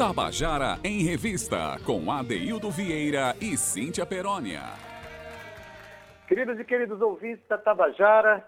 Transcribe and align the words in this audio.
Tabajara 0.00 0.78
em 0.82 1.02
Revista, 1.02 1.76
com 1.84 2.10
Adeildo 2.10 2.70
Vieira 2.70 3.36
e 3.38 3.54
Cíntia 3.54 4.06
Perónia. 4.06 4.62
Queridos 6.26 6.58
e 6.58 6.64
queridos 6.64 7.02
ouvintes 7.02 7.46
da 7.46 7.58
Tabajara, 7.58 8.42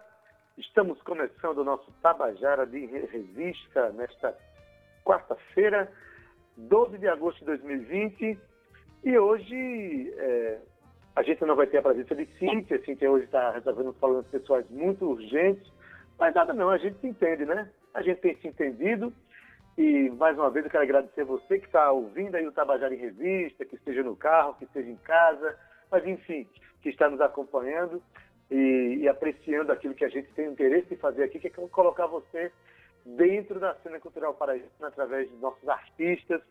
estamos 0.57 0.99
começando 1.03 1.59
o 1.59 1.65
nosso 1.65 1.93
Tabajara 2.03 2.67
de 2.67 2.87
Revista 2.87 3.91
nesta 3.91 4.35
quarta-feira, 5.05 5.93
12 6.57 6.97
de 6.97 7.07
agosto 7.07 7.41
de 7.41 7.45
2020. 7.45 8.39
E 9.05 9.19
hoje 9.19 10.11
é, 10.17 10.59
a 11.15 11.23
gente 11.23 11.45
não 11.45 11.55
vai 11.55 11.67
ter 11.67 11.77
a 11.77 11.83
presença 11.83 12.15
de 12.15 12.25
Cíntia. 12.39 12.83
Cíntia 12.83 13.11
hoje 13.11 13.27
está 13.27 13.51
resolvendo 13.51 13.91
uns 13.91 13.97
problemas 13.99 14.27
pessoais 14.29 14.65
muito 14.71 15.05
urgentes. 15.05 15.71
Mas 16.19 16.35
nada 16.35 16.55
não, 16.55 16.71
a 16.71 16.79
gente 16.79 16.99
se 16.99 17.09
entende, 17.09 17.45
né? 17.45 17.69
A 17.93 18.01
gente 18.01 18.23
tem 18.23 18.35
se 18.39 18.49
entendido. 18.49 19.13
E 19.77 20.11
mais 20.11 20.37
uma 20.37 20.51
vez 20.51 20.65
eu 20.65 20.71
quero 20.71 20.83
agradecer 20.83 21.25
você 21.25 21.59
que 21.59 21.67
está 21.67 21.91
ouvindo 21.91 22.35
aí 22.35 22.47
o 22.47 22.53
Tabajara 22.53 22.95
em 22.95 22.99
Revista, 22.99 23.65
que 23.65 23.77
esteja 23.77 24.03
no 24.03 24.15
carro, 24.15 24.55
que 24.55 24.65
esteja 24.65 24.91
em 24.91 24.97
casa, 24.97 25.57
mas 25.91 26.07
enfim, 26.07 26.47
que 26.83 26.91
está 26.91 27.09
nos 27.09 27.21
acompanhando 27.21 28.03
e, 28.51 28.99
e 29.01 29.09
apreciando 29.09 29.73
aquilo 29.73 29.95
que 29.95 30.05
a 30.05 30.11
gente 30.11 30.31
tem 30.35 30.51
interesse 30.51 30.93
em 30.93 30.99
fazer 30.99 31.25
aqui, 31.25 31.39
que 31.39 31.47
é 31.47 31.51
colocar 31.51 32.07
você 32.07 32.53
dentro 33.05 33.59
da 33.59 33.75
cena 33.77 33.99
cultural 33.99 34.35
paraíba 34.35 34.67
através 34.83 35.29
de 35.31 35.37
nossos 35.37 35.67
artistas. 35.67 36.43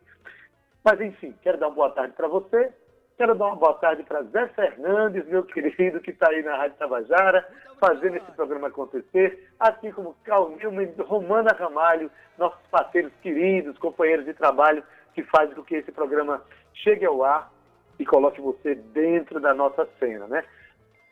Mas 0.84 1.00
enfim, 1.00 1.36
quero 1.44 1.60
dar 1.60 1.68
uma 1.68 1.76
boa 1.76 1.92
tarde 1.92 2.16
para 2.16 2.28
você. 2.28 2.74
Quero 3.18 3.36
dar 3.36 3.48
uma 3.48 3.56
boa 3.56 3.74
tarde 3.76 4.04
para 4.04 4.24
Zé 4.24 4.48
Fernandes, 4.50 5.26
meu 5.28 5.44
querido, 5.44 6.00
que 6.00 6.12
está 6.12 6.30
aí 6.30 6.42
na 6.42 6.58
Rádio 6.58 6.78
Tabajara, 6.78 7.48
fazendo 7.80 8.18
esse 8.18 8.32
programa 8.32 8.68
acontecer, 8.70 9.48
assim 9.60 9.92
como 9.92 10.16
Carl 10.24 10.50
Newman, 10.58 10.94
Romana 11.00 11.56
Ramalho, 11.58 12.10
nossos 12.38 12.60
parceiros 12.72 13.12
queridos, 13.22 13.78
companheiros 13.78 14.26
de 14.26 14.34
trabalho, 14.34 14.84
que 15.14 15.24
fazem 15.24 15.54
com 15.54 15.64
que 15.64 15.76
esse 15.76 15.92
programa 15.92 16.44
chegue 16.74 17.06
ao 17.06 17.24
ar 17.24 17.52
e 18.00 18.06
coloque 18.06 18.42
você 18.42 18.76
dentro 18.76 19.40
da 19.40 19.54
nossa 19.54 19.88
cena, 20.00 20.26
né? 20.28 20.44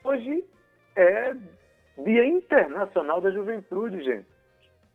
Hoje 0.03 0.43
é 0.95 1.35
Dia 1.97 2.25
Internacional 2.25 3.21
da 3.21 3.29
Juventude, 3.29 4.01
gente. 4.01 4.27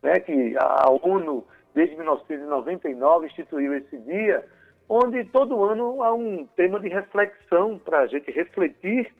Né? 0.01 0.19
Que 0.19 0.55
a 0.57 0.89
ONU, 0.89 1.45
desde 1.73 1.95
1999, 1.95 3.27
instituiu 3.27 3.73
esse 3.75 3.97
dia 3.99 4.43
onde 4.87 5.23
todo 5.25 5.63
ano 5.63 6.03
há 6.03 6.13
um 6.13 6.45
tema 6.55 6.79
de 6.79 6.89
reflexão 6.89 7.79
para 7.79 8.01
a 8.01 8.07
gente 8.07 8.31
refletir, 8.31 9.11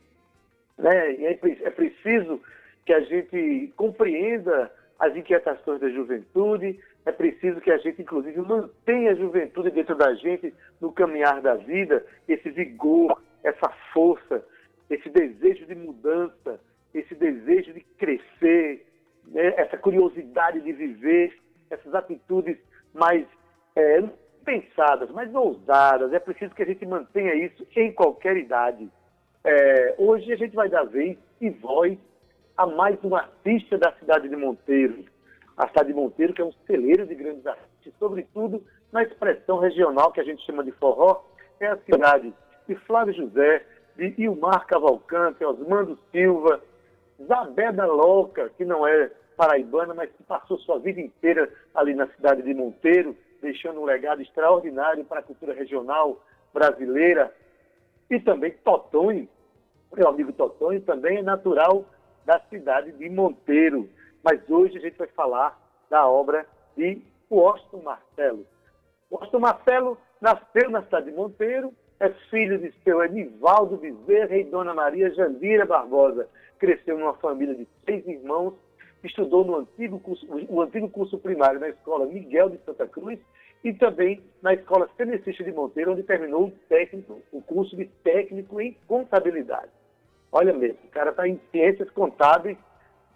né? 0.78 1.14
E 1.14 1.26
é, 1.26 1.40
é 1.64 1.70
preciso 1.70 2.42
que 2.86 2.94
a 2.94 3.02
gente 3.02 3.74
compreenda 3.76 4.72
as 5.00 5.16
inquietações 5.16 5.82
da 5.82 5.90
juventude, 5.90 6.80
é 7.06 7.12
preciso 7.12 7.62
que 7.62 7.72
a 7.72 7.78
gente, 7.78 8.02
inclusive, 8.02 8.40
mantenha 8.42 9.12
a 9.12 9.16
juventude 9.16 9.72
dentro 9.72 9.96
da 9.96 10.14
gente 10.16 10.54
no 10.80 10.92
caminhar 10.92 11.42
da 11.42 11.56
vida, 11.56 12.06
esse 12.28 12.50
vigor, 12.50 13.22
essa 13.44 13.70
força, 13.94 14.44
esse 14.90 15.10
desejo 15.10 15.66
de 15.66 15.76
mudança, 15.76 16.60
esse 16.94 17.14
desejo 17.14 17.74
de 17.74 17.82
crescer, 17.98 18.86
né? 19.28 19.54
essa 19.58 19.78
curiosidade 19.78 20.62
de 20.62 20.72
viver, 20.72 21.38
essas 21.70 21.94
atitudes 21.94 22.58
mais 22.94 23.26
é, 23.76 24.04
pensadas, 24.46 25.10
mais 25.10 25.34
ousadas. 25.34 26.14
É 26.14 26.20
preciso 26.20 26.54
que 26.54 26.64
a 26.64 26.66
gente 26.66 26.86
mantenha 26.86 27.34
isso 27.34 27.68
em 27.76 27.92
qualquer 27.92 28.38
idade. 28.38 28.90
É, 29.44 29.96
hoje 29.98 30.32
a 30.32 30.38
gente 30.38 30.56
vai 30.56 30.70
dar 30.70 30.84
vez 30.84 31.18
e 31.42 31.50
voz 31.50 31.98
a 32.56 32.66
mais 32.66 32.98
um 33.04 33.16
artista 33.16 33.78
da 33.78 33.92
cidade 33.94 34.30
de 34.30 34.36
Monteiro. 34.36 35.04
A 35.58 35.68
cidade 35.68 35.90
de 35.90 35.96
Monteiro, 35.96 36.34
que 36.34 36.42
é 36.42 36.46
um 36.46 36.54
celeiro 36.66 37.06
de 37.06 37.16
grandes 37.16 37.46
artistas, 37.46 37.94
sobretudo 38.00 38.64
na 38.92 39.04
expressão 39.04 39.58
regional 39.60 40.12
que 40.12 40.22
a 40.22 40.24
gente 40.24 40.46
chama 40.46 40.64
de 40.64 40.72
forró, 40.74 41.24
é 41.60 41.68
a 41.68 41.78
cidade 41.78 42.34
de 42.68 42.76
Flávio 42.76 43.14
José, 43.14 43.66
de 43.96 44.14
Ilmar 44.18 44.66
Cavalcante, 44.68 45.44
Osmando 45.44 45.98
Silva, 46.12 46.62
Zabeda 47.28 47.86
Louca, 47.86 48.50
que 48.58 48.66
não 48.66 48.86
é 48.86 49.10
paraibana, 49.38 49.94
mas 49.94 50.10
que 50.12 50.24
passou 50.24 50.58
sua 50.60 50.80
vida 50.80 51.00
inteira 51.00 51.52
ali 51.74 51.94
na 51.94 52.08
cidade 52.08 52.42
de 52.42 52.54
Monteiro, 52.54 53.16
deixando 53.46 53.80
um 53.80 53.86
legado 53.86 54.22
extraordinário 54.22 55.06
para 55.06 55.20
a 55.20 55.24
cultura 55.24 55.54
regional 55.54 56.20
brasileira. 56.54 57.32
E 58.10 58.20
também 58.20 58.52
Totonho, 58.64 59.28
meu 59.96 60.08
amigo 60.08 60.34
Totonho, 60.34 60.82
também 60.82 61.18
é 61.18 61.22
natural 61.22 61.86
da 62.26 62.40
cidade 62.50 62.92
de 62.94 63.08
Monteiro. 63.10 63.88
Mas 64.24 64.42
hoje 64.50 64.78
a 64.78 64.82
gente 64.82 64.98
vai 64.98 65.08
falar 65.10 65.60
da 65.90 66.08
obra 66.08 66.46
de 66.76 67.02
Washington 67.30 67.82
Marcelo. 67.84 68.46
Washington 69.12 69.40
Marcelo 69.40 69.98
nasceu 70.20 70.70
na 70.72 70.84
cidade 70.84 71.12
de 71.12 71.16
Monteiro, 71.16 71.72
é 72.00 72.10
filho 72.30 72.58
de 72.58 72.74
seu 72.84 73.04
Enivaldo 73.04 73.78
Bezerra 73.78 74.36
e 74.36 74.44
Dona 74.44 74.74
Maria 74.74 75.14
Jandira 75.14 75.66
Barbosa. 75.66 76.28
Cresceu 76.58 76.98
numa 76.98 77.14
família 77.16 77.54
de 77.54 77.68
seis 77.86 78.06
irmãos 78.08 78.56
estudou 79.08 79.44
no 79.44 79.58
antigo 79.58 80.00
curso, 80.00 80.26
o 80.50 80.62
antigo 80.62 80.90
curso 80.90 81.18
primário 81.18 81.60
na 81.60 81.70
Escola 81.70 82.06
Miguel 82.06 82.50
de 82.50 82.58
Santa 82.60 82.88
Cruz 82.88 83.20
e 83.64 83.74
também 83.74 84.22
na 84.42 84.54
Escola 84.54 84.90
Cenecista 84.96 85.44
de 85.44 85.52
Monteiro, 85.52 85.94
onde 85.94 86.04
terminou 86.04 86.46
o, 86.46 86.52
técnico, 86.70 87.22
o 87.32 87.42
curso 87.42 87.76
de 87.76 87.86
técnico 88.04 88.62
em 88.62 88.78
contabilidade. 88.88 89.72
Olha 90.32 90.54
mesmo, 90.54 90.78
o 90.84 90.92
cara 90.92 91.12
está 91.12 91.28
em 91.28 91.40
ciências 91.52 91.90
contábeis, 91.90 92.58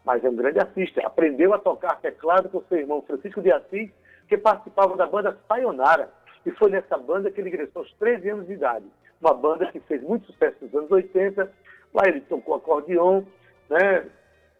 mas 0.03 0.23
é 0.23 0.29
um 0.29 0.35
grande 0.35 0.59
artista. 0.59 1.01
Aprendeu 1.05 1.53
a 1.53 1.59
tocar 1.59 1.99
teclado 1.99 2.49
com 2.49 2.63
seu 2.63 2.79
irmão 2.79 3.01
Francisco 3.01 3.41
de 3.41 3.51
Assis, 3.51 3.91
que 4.27 4.37
participava 4.37 4.95
da 4.95 5.05
banda 5.05 5.37
Sayonara. 5.47 6.09
E 6.45 6.51
foi 6.51 6.71
nessa 6.71 6.97
banda 6.97 7.29
que 7.29 7.41
ele 7.41 7.49
ingressou 7.49 7.81
aos 7.81 7.93
13 7.95 8.29
anos 8.29 8.47
de 8.47 8.53
idade. 8.53 8.85
Uma 9.21 9.33
banda 9.33 9.71
que 9.71 9.79
fez 9.81 10.01
muito 10.01 10.25
sucesso 10.27 10.55
nos 10.61 10.73
anos 10.73 10.89
80. 10.89 11.51
Lá 11.93 12.03
ele 12.07 12.21
tocou 12.21 12.55
acordeon, 12.55 13.23
né? 13.69 14.05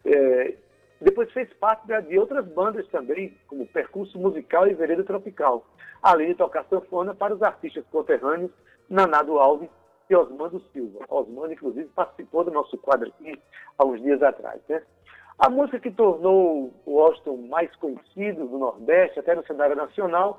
É, 0.04 0.54
depois 1.00 1.32
fez 1.32 1.50
parte 1.54 1.86
de 1.86 2.18
outras 2.18 2.46
bandas 2.46 2.86
também, 2.88 3.34
como 3.46 3.66
Percurso 3.66 4.18
Musical 4.18 4.68
e 4.68 4.74
Vereda 4.74 5.02
Tropical, 5.02 5.64
além 6.02 6.28
de 6.28 6.34
tocar 6.34 6.64
sanfona 6.64 7.14
para 7.14 7.34
os 7.34 7.42
artistas 7.42 7.84
conterrâneos 7.90 8.50
Nanado 8.88 9.38
Alves 9.38 9.70
e 10.10 10.14
Osmando 10.14 10.62
Silva. 10.72 10.98
Osmando, 11.08 11.54
inclusive, 11.54 11.88
participou 11.94 12.44
do 12.44 12.50
nosso 12.50 12.76
quadro 12.76 13.08
aqui 13.08 13.40
há 13.78 13.84
uns 13.84 14.02
dias 14.02 14.22
atrás. 14.22 14.60
Né? 14.68 14.82
A 15.38 15.48
música 15.48 15.80
que 15.80 15.90
tornou 15.90 16.70
o 16.84 17.00
Austin 17.00 17.48
mais 17.48 17.74
conhecido 17.76 18.46
do 18.46 18.58
Nordeste, 18.58 19.20
até 19.20 19.34
no 19.34 19.46
cenário 19.46 19.76
nacional, 19.76 20.38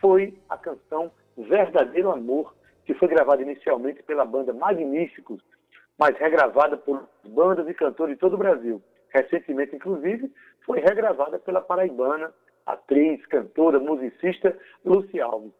foi 0.00 0.38
a 0.48 0.56
canção 0.56 1.10
Verdadeiro 1.36 2.10
Amor, 2.10 2.54
que 2.86 2.94
foi 2.94 3.08
gravada 3.08 3.42
inicialmente 3.42 4.02
pela 4.04 4.24
banda 4.24 4.54
Magníficos, 4.54 5.42
mas 5.98 6.16
regravada 6.16 6.78
por 6.78 7.06
bandas 7.26 7.68
e 7.68 7.74
cantores 7.74 8.14
de 8.14 8.20
todo 8.20 8.34
o 8.34 8.38
Brasil 8.38 8.82
recentemente, 9.10 9.74
inclusive, 9.74 10.32
foi 10.64 10.80
regravada 10.80 11.38
pela 11.38 11.60
paraibana, 11.60 12.32
atriz, 12.66 13.24
cantora, 13.26 13.78
musicista 13.78 14.56
Luci 14.84 15.20
Alves. 15.20 15.52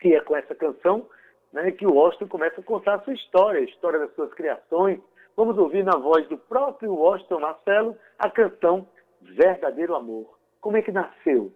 Que 0.00 0.14
é 0.14 0.20
com 0.20 0.36
essa 0.36 0.54
canção 0.54 1.06
né, 1.52 1.70
que 1.72 1.86
o 1.86 1.94
Washington 1.94 2.28
começa 2.28 2.60
a 2.60 2.64
contar 2.64 2.94
a 2.96 3.00
sua 3.00 3.14
história, 3.14 3.60
a 3.60 3.64
história 3.64 3.98
das 3.98 4.14
suas 4.14 4.32
criações. 4.34 5.00
Vamos 5.36 5.56
ouvir 5.56 5.84
na 5.84 5.96
voz 5.96 6.28
do 6.28 6.36
próprio 6.36 6.94
Washington 6.94 7.40
Marcelo 7.40 7.96
a 8.18 8.30
canção 8.30 8.86
Verdadeiro 9.22 9.94
Amor. 9.94 10.38
Como 10.60 10.76
é 10.76 10.82
que 10.82 10.92
nasceu? 10.92 11.52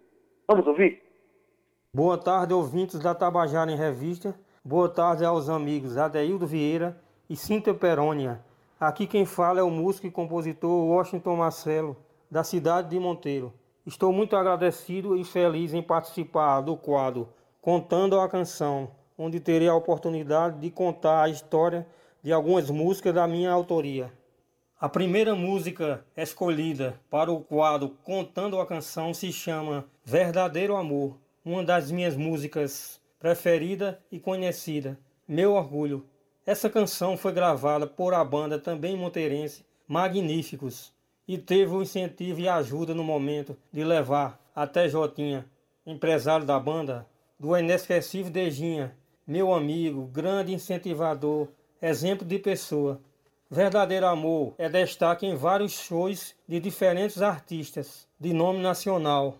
Vamos 0.47 0.65
ouvir? 0.65 1.01
Boa 1.93 2.17
tarde, 2.17 2.53
ouvintes 2.53 2.99
da 2.99 3.13
Tabajara 3.13 3.71
em 3.71 3.77
Revista. 3.77 4.33
Boa 4.65 4.89
tarde 4.89 5.23
aos 5.23 5.49
amigos 5.49 5.97
Adeildo 5.97 6.47
Vieira 6.47 6.97
e 7.29 7.35
Cíntia 7.35 7.73
Perônia 7.73 8.41
Aqui 8.85 9.07
quem 9.07 9.25
fala 9.25 9.61
é 9.61 9.63
o 9.63 9.69
músico 9.69 10.07
e 10.07 10.11
compositor 10.11 10.85
Washington 10.87 11.37
Marcelo, 11.37 11.95
da 12.29 12.43
cidade 12.43 12.89
de 12.89 12.99
Monteiro. 12.99 13.53
Estou 13.85 14.11
muito 14.11 14.35
agradecido 14.35 15.15
e 15.15 15.23
feliz 15.23 15.73
em 15.73 15.81
participar 15.81 16.59
do 16.59 16.75
quadro 16.75 17.29
Contando 17.61 18.19
a 18.19 18.27
Canção, 18.27 18.91
onde 19.17 19.39
terei 19.39 19.69
a 19.69 19.73
oportunidade 19.73 20.59
de 20.59 20.69
contar 20.69 21.23
a 21.23 21.29
história 21.29 21.87
de 22.21 22.33
algumas 22.33 22.69
músicas 22.69 23.13
da 23.13 23.25
minha 23.25 23.51
autoria. 23.51 24.11
A 24.77 24.89
primeira 24.89 25.33
música 25.33 26.05
escolhida 26.17 26.99
para 27.09 27.31
o 27.31 27.39
quadro 27.39 27.95
Contando 28.03 28.59
a 28.59 28.65
Canção 28.65 29.13
se 29.13 29.31
chama 29.31 29.85
Verdadeiro 30.03 30.75
Amor, 30.75 31.17
uma 31.45 31.63
das 31.63 31.89
minhas 31.89 32.17
músicas 32.17 32.99
preferida 33.17 33.97
e 34.11 34.19
conhecida. 34.19 34.99
Meu 35.25 35.53
orgulho. 35.53 36.05
Essa 36.45 36.69
canção 36.69 37.15
foi 37.15 37.31
gravada 37.31 37.87
por 37.87 38.13
a 38.13 38.21
banda 38.21 38.59
também 38.59 38.97
monteirense 38.97 39.65
Magníficos 39.87 40.91
e 41.25 41.37
teve 41.37 41.73
o 41.73 41.81
incentivo 41.81 42.41
e 42.41 42.49
ajuda 42.49 42.93
no 42.93 43.03
momento 43.03 43.55
de 43.71 43.81
levar 43.81 44.37
até 44.53 44.89
Jotinha, 44.89 45.45
empresário 45.85 46.45
da 46.45 46.59
banda, 46.59 47.07
do 47.39 47.57
inesquecível 47.57 48.29
Dejinha, 48.29 48.93
meu 49.25 49.53
amigo, 49.53 50.05
grande 50.07 50.53
incentivador, 50.53 51.47
exemplo 51.81 52.27
de 52.27 52.37
pessoa. 52.37 52.99
Verdadeiro 53.49 54.07
Amor 54.07 54.53
é 54.57 54.67
destaque 54.67 55.25
em 55.25 55.35
vários 55.35 55.71
shows 55.71 56.35
de 56.45 56.59
diferentes 56.59 57.21
artistas 57.21 58.05
de 58.19 58.33
nome 58.33 58.59
nacional. 58.59 59.37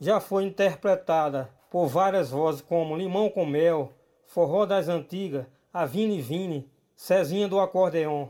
Já 0.00 0.20
foi 0.20 0.44
interpretada 0.44 1.50
por 1.70 1.86
várias 1.86 2.30
vozes 2.30 2.62
como 2.62 2.96
Limão 2.96 3.28
com 3.28 3.44
Mel, 3.44 3.92
Forró 4.24 4.64
das 4.64 4.88
Antigas, 4.88 5.46
A 5.78 5.84
Vini 5.84 6.22
Vini, 6.22 6.66
Cezinha 6.96 7.46
do 7.46 7.60
Acordeon, 7.60 8.28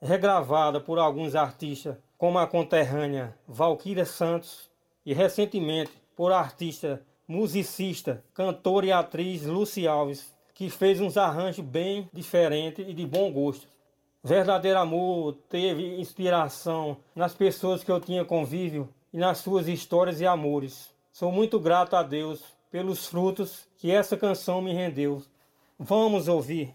regravada 0.00 0.80
por 0.80 0.98
alguns 0.98 1.34
artistas 1.34 1.94
como 2.16 2.38
a 2.38 2.46
conterrânea 2.46 3.36
Valquíria 3.46 4.06
Santos 4.06 4.70
e 5.04 5.12
recentemente 5.12 5.92
por 6.16 6.32
artista, 6.32 7.02
musicista, 7.28 8.24
cantora 8.32 8.86
e 8.86 8.92
atriz 8.92 9.44
Luci 9.44 9.86
Alves, 9.86 10.34
que 10.54 10.70
fez 10.70 11.02
uns 11.02 11.18
arranjos 11.18 11.62
bem 11.62 12.08
diferentes 12.14 12.88
e 12.88 12.94
de 12.94 13.04
bom 13.04 13.30
gosto. 13.30 13.68
Verdadeiro 14.24 14.78
amor 14.78 15.36
teve 15.50 16.00
inspiração 16.00 16.96
nas 17.14 17.34
pessoas 17.34 17.84
que 17.84 17.92
eu 17.92 18.00
tinha 18.00 18.24
convívio 18.24 18.88
e 19.12 19.18
nas 19.18 19.36
suas 19.36 19.68
histórias 19.68 20.18
e 20.22 20.26
amores. 20.26 20.90
Sou 21.12 21.30
muito 21.30 21.60
grato 21.60 21.94
a 21.94 22.02
Deus 22.02 22.42
pelos 22.70 23.06
frutos 23.06 23.68
que 23.76 23.90
essa 23.90 24.16
canção 24.16 24.62
me 24.62 24.72
rendeu. 24.72 25.22
Vamos 25.82 26.28
ouvir. 26.28 26.74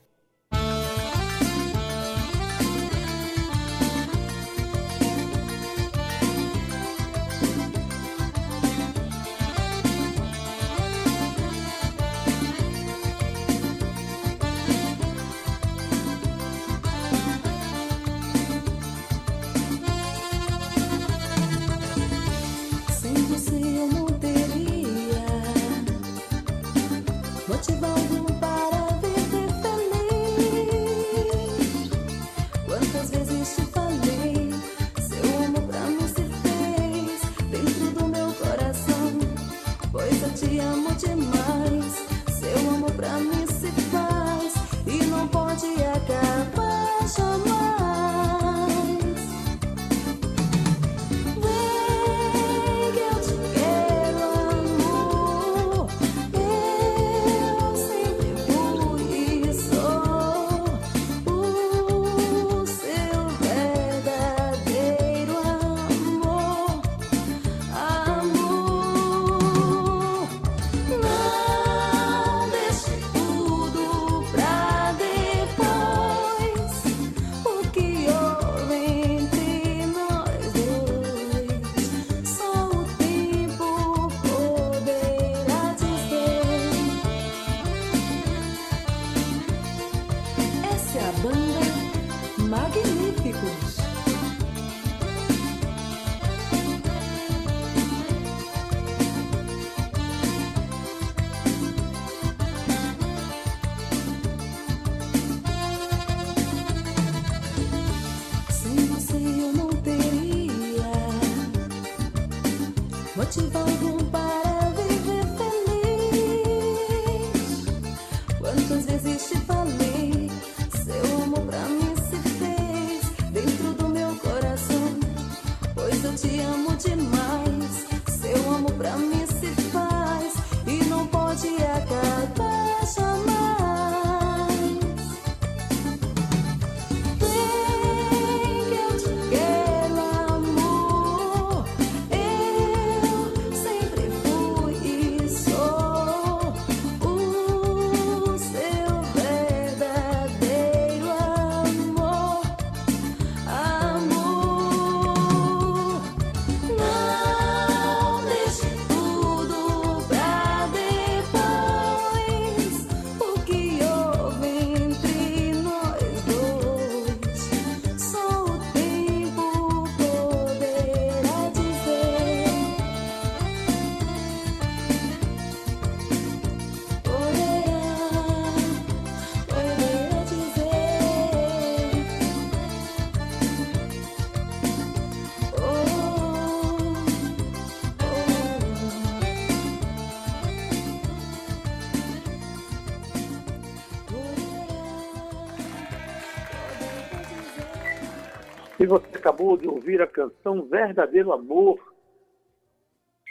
Acabou 199.26 199.58
de 199.58 199.68
ouvir 199.68 200.00
a 200.04 200.08
canção 200.08 200.68
Verdadeiro 200.68 201.34
Amor, 201.34 201.80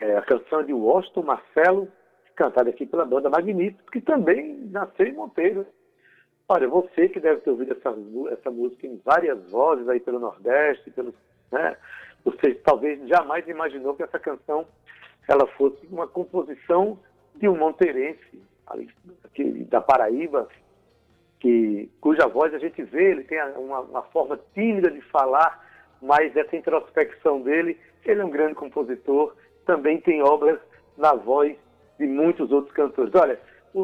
é 0.03 0.17
a 0.17 0.23
canção 0.23 0.65
de 0.65 0.73
Washington 0.73 1.23
Marcelo, 1.23 1.89
cantada 2.35 2.69
aqui 2.69 2.85
pela 2.85 3.05
banda 3.05 3.31
Magnífico, 3.31 3.93
que 3.93 4.01
também 4.01 4.57
nasceu 4.73 5.07
em 5.07 5.13
Monteiro. 5.13 5.65
Olha, 6.49 6.67
você 6.67 7.09
que 7.09 7.21
deve 7.21 7.43
ter 7.43 7.51
ouvido 7.51 7.75
essa, 7.75 7.95
essa 8.33 8.51
música 8.51 8.89
em 8.89 9.01
várias 9.05 9.39
vozes 9.53 9.89
aí 9.89 10.01
pelo 10.01 10.19
Nordeste, 10.19 10.91
pelo, 10.91 11.15
né? 11.53 11.77
você 12.25 12.55
talvez 12.57 12.99
jamais 13.09 13.47
imaginou 13.47 13.95
que 13.95 14.03
essa 14.03 14.19
canção 14.19 14.67
ela 15.29 15.47
fosse 15.57 15.87
uma 15.87 16.09
composição 16.09 16.99
de 17.37 17.49
um 17.49 17.57
monteirense, 17.57 18.43
ali, 18.67 18.91
da 19.71 19.81
Paraíba, 19.81 20.49
que, 21.39 21.89
cuja 22.01 22.27
voz 22.27 22.53
a 22.53 22.59
gente 22.59 22.83
vê, 22.83 23.13
ele 23.13 23.23
tem 23.23 23.41
uma, 23.57 23.79
uma 23.81 24.03
forma 24.03 24.41
tímida 24.55 24.91
de 24.91 25.01
falar, 25.03 25.64
mas 26.05 26.37
essa 26.37 26.55
introspecção 26.55 27.41
dele, 27.41 27.81
ele 28.05 28.21
é 28.21 28.25
um 28.25 28.31
grande 28.31 28.55
compositor, 28.55 29.35
também 29.65 29.99
tem 29.99 30.23
obras 30.23 30.61
na 30.99 31.15
voz 31.15 31.57
de 31.99 32.07
muitos 32.07 32.53
outros 32.53 32.75
cantores. 32.75 33.15
Olha, 33.15 33.41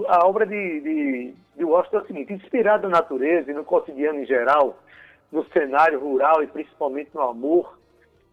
a 0.06 0.26
obra 0.26 0.44
de, 0.44 0.80
de, 0.80 1.34
de 1.56 1.64
Washington 1.64 1.96
é 1.96 2.00
o 2.02 2.06
seguinte, 2.06 2.32
inspirada 2.34 2.88
na 2.88 2.98
natureza 2.98 3.50
e 3.50 3.54
no 3.54 3.64
cotidiano 3.64 4.20
em 4.20 4.26
geral, 4.26 4.78
no 5.32 5.44
cenário 5.46 5.98
rural 5.98 6.42
e 6.42 6.46
principalmente 6.46 7.10
no 7.14 7.22
amor, 7.22 7.78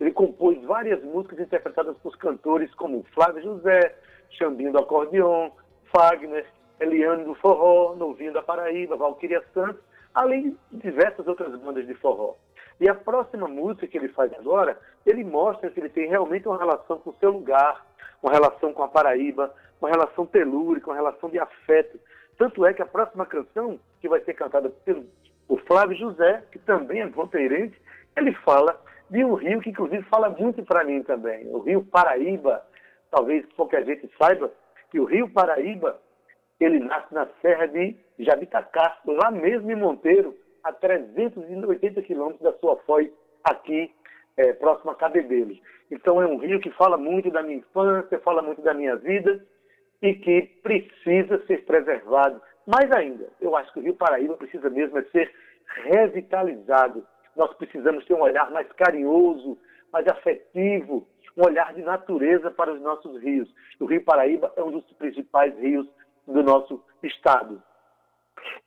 ele 0.01 0.11
compôs 0.11 0.61
várias 0.63 1.01
músicas 1.01 1.39
interpretadas 1.39 1.95
por 1.99 2.17
cantores 2.17 2.73
como 2.75 3.05
Flávio 3.13 3.41
José, 3.41 3.95
Xambinho 4.31 4.73
do 4.73 4.79
Acordeon, 4.79 5.49
Fagner, 5.95 6.45
Eliane 6.77 7.23
do 7.23 7.35
Forró, 7.35 7.95
Novinho 7.95 8.33
da 8.33 8.41
Paraíba, 8.41 8.97
Valquíria 8.97 9.41
Santos, 9.53 9.81
além 10.13 10.57
de 10.71 10.81
diversas 10.81 11.25
outras 11.25 11.57
bandas 11.61 11.87
de 11.87 11.93
forró. 11.93 12.35
E 12.79 12.87
a 12.87 12.95
próxima 12.95 13.47
música 13.47 13.87
que 13.87 13.97
ele 13.97 14.09
faz 14.09 14.31
agora, 14.33 14.77
ele 15.05 15.23
mostra 15.23 15.69
que 15.69 15.79
ele 15.79 15.89
tem 15.89 16.07
realmente 16.07 16.47
uma 16.47 16.57
relação 16.57 16.99
com 16.99 17.09
o 17.09 17.15
seu 17.19 17.31
lugar, 17.31 17.85
uma 18.21 18.31
relação 18.31 18.73
com 18.73 18.83
a 18.83 18.87
Paraíba, 18.87 19.53
uma 19.81 19.89
relação 19.89 20.25
telúrica, 20.25 20.89
uma 20.89 20.95
relação 20.95 21.29
de 21.29 21.39
afeto. 21.39 21.99
Tanto 22.37 22.65
é 22.65 22.73
que 22.73 22.81
a 22.81 22.85
próxima 22.85 23.25
canção, 23.25 23.79
que 23.99 24.07
vai 24.07 24.21
ser 24.21 24.33
cantada 24.33 24.69
pelo 24.85 25.05
o 25.47 25.57
Flávio 25.57 25.97
José, 25.97 26.43
que 26.51 26.59
também 26.59 27.01
é 27.01 27.07
ponteirente, 27.07 27.79
ele 28.15 28.33
fala 28.33 28.79
de 29.09 29.23
um 29.23 29.35
rio 29.35 29.61
que, 29.61 29.69
inclusive, 29.69 30.03
fala 30.03 30.29
muito 30.29 30.63
para 30.63 30.83
mim 30.83 31.01
também, 31.03 31.47
o 31.47 31.59
Rio 31.59 31.83
Paraíba. 31.85 32.61
Talvez 33.09 33.45
pouca 33.55 33.81
gente 33.83 34.09
saiba 34.17 34.51
que 34.91 34.99
o 34.99 35.05
Rio 35.05 35.29
Paraíba 35.29 35.97
ele 36.59 36.79
nasce 36.79 37.13
na 37.13 37.27
Serra 37.41 37.67
de 37.67 37.95
Jabitacá, 38.19 38.97
lá 39.05 39.31
mesmo 39.31 39.71
em 39.71 39.75
Monteiro, 39.75 40.35
a 40.63 40.71
380 40.71 42.01
quilômetros 42.01 42.41
da 42.41 42.57
sua 42.59 42.77
foz, 42.77 43.09
aqui 43.43 43.91
é, 44.35 44.53
próximo 44.53 44.91
a 44.91 44.95
Cabedelo. 44.95 45.57
Então 45.89 46.21
é 46.21 46.27
um 46.27 46.37
rio 46.37 46.59
que 46.59 46.69
fala 46.71 46.97
muito 46.97 47.31
da 47.31 47.41
minha 47.41 47.57
infância, 47.57 48.19
fala 48.19 48.41
muito 48.41 48.61
da 48.61 48.73
minha 48.73 48.95
vida 48.95 49.43
e 50.01 50.13
que 50.13 50.41
precisa 50.61 51.43
ser 51.45 51.65
preservado. 51.65 52.41
Mais 52.65 52.91
ainda, 52.91 53.29
eu 53.41 53.55
acho 53.55 53.71
que 53.73 53.79
o 53.79 53.81
Rio 53.81 53.95
Paraíba 53.95 54.35
precisa 54.35 54.69
mesmo 54.69 54.97
é 54.97 55.03
ser 55.03 55.33
revitalizado. 55.85 57.05
Nós 57.35 57.53
precisamos 57.55 58.05
ter 58.05 58.13
um 58.13 58.21
olhar 58.21 58.51
mais 58.51 58.71
carinhoso, 58.73 59.57
mais 59.91 60.07
afetivo, 60.07 61.07
um 61.35 61.45
olhar 61.45 61.73
de 61.73 61.81
natureza 61.81 62.51
para 62.51 62.73
os 62.73 62.81
nossos 62.81 63.21
rios. 63.21 63.49
O 63.79 63.85
Rio 63.85 64.03
Paraíba 64.03 64.51
é 64.55 64.63
um 64.63 64.71
dos 64.71 64.83
principais 64.93 65.57
rios 65.59 65.87
do 66.27 66.43
nosso 66.43 66.83
estado. 67.01 67.61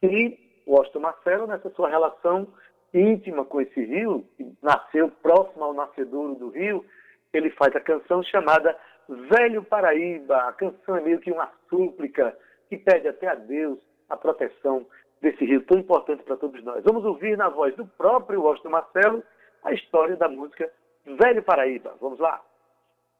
E 0.03 0.50
o 0.71 0.77
Austin 0.77 1.01
Marcelo, 1.01 1.49
nessa 1.49 1.69
sua 1.71 1.89
relação 1.89 2.47
íntima 2.95 3.45
com 3.45 3.61
esse 3.61 3.85
rio, 3.85 4.25
que 4.37 4.47
nasceu 4.63 5.11
próximo 5.21 5.65
ao 5.65 5.75
nascedouro 5.75 6.37
do 6.37 6.51
rio, 6.51 6.85
ele 7.33 7.51
faz 7.51 7.75
a 7.75 7.81
canção 7.81 8.23
chamada 8.23 8.79
Velho 9.09 9.65
Paraíba. 9.65 10.37
A 10.37 10.53
canção 10.53 10.97
é 10.97 11.01
meio 11.01 11.19
que 11.19 11.33
uma 11.33 11.51
súplica 11.69 12.37
que 12.69 12.77
pede 12.77 13.09
até 13.09 13.27
a 13.27 13.35
Deus 13.35 13.81
a 14.09 14.17
proteção 14.17 14.87
desse 15.21 15.45
rio 15.45 15.67
tão 15.67 15.79
importante 15.79 16.23
para 16.23 16.37
todos 16.37 16.63
nós. 16.63 16.85
Vamos 16.85 17.05
ouvir 17.05 17.37
na 17.37 17.49
voz 17.49 17.75
do 17.75 17.85
próprio 17.85 18.47
Austin 18.47 18.69
Marcelo 18.69 19.25
a 19.65 19.73
história 19.73 20.17
da 20.17 20.29
música 20.29 20.71
Velho 21.05 21.43
Paraíba. 21.43 21.97
Vamos 22.01 22.21
lá. 22.21 22.41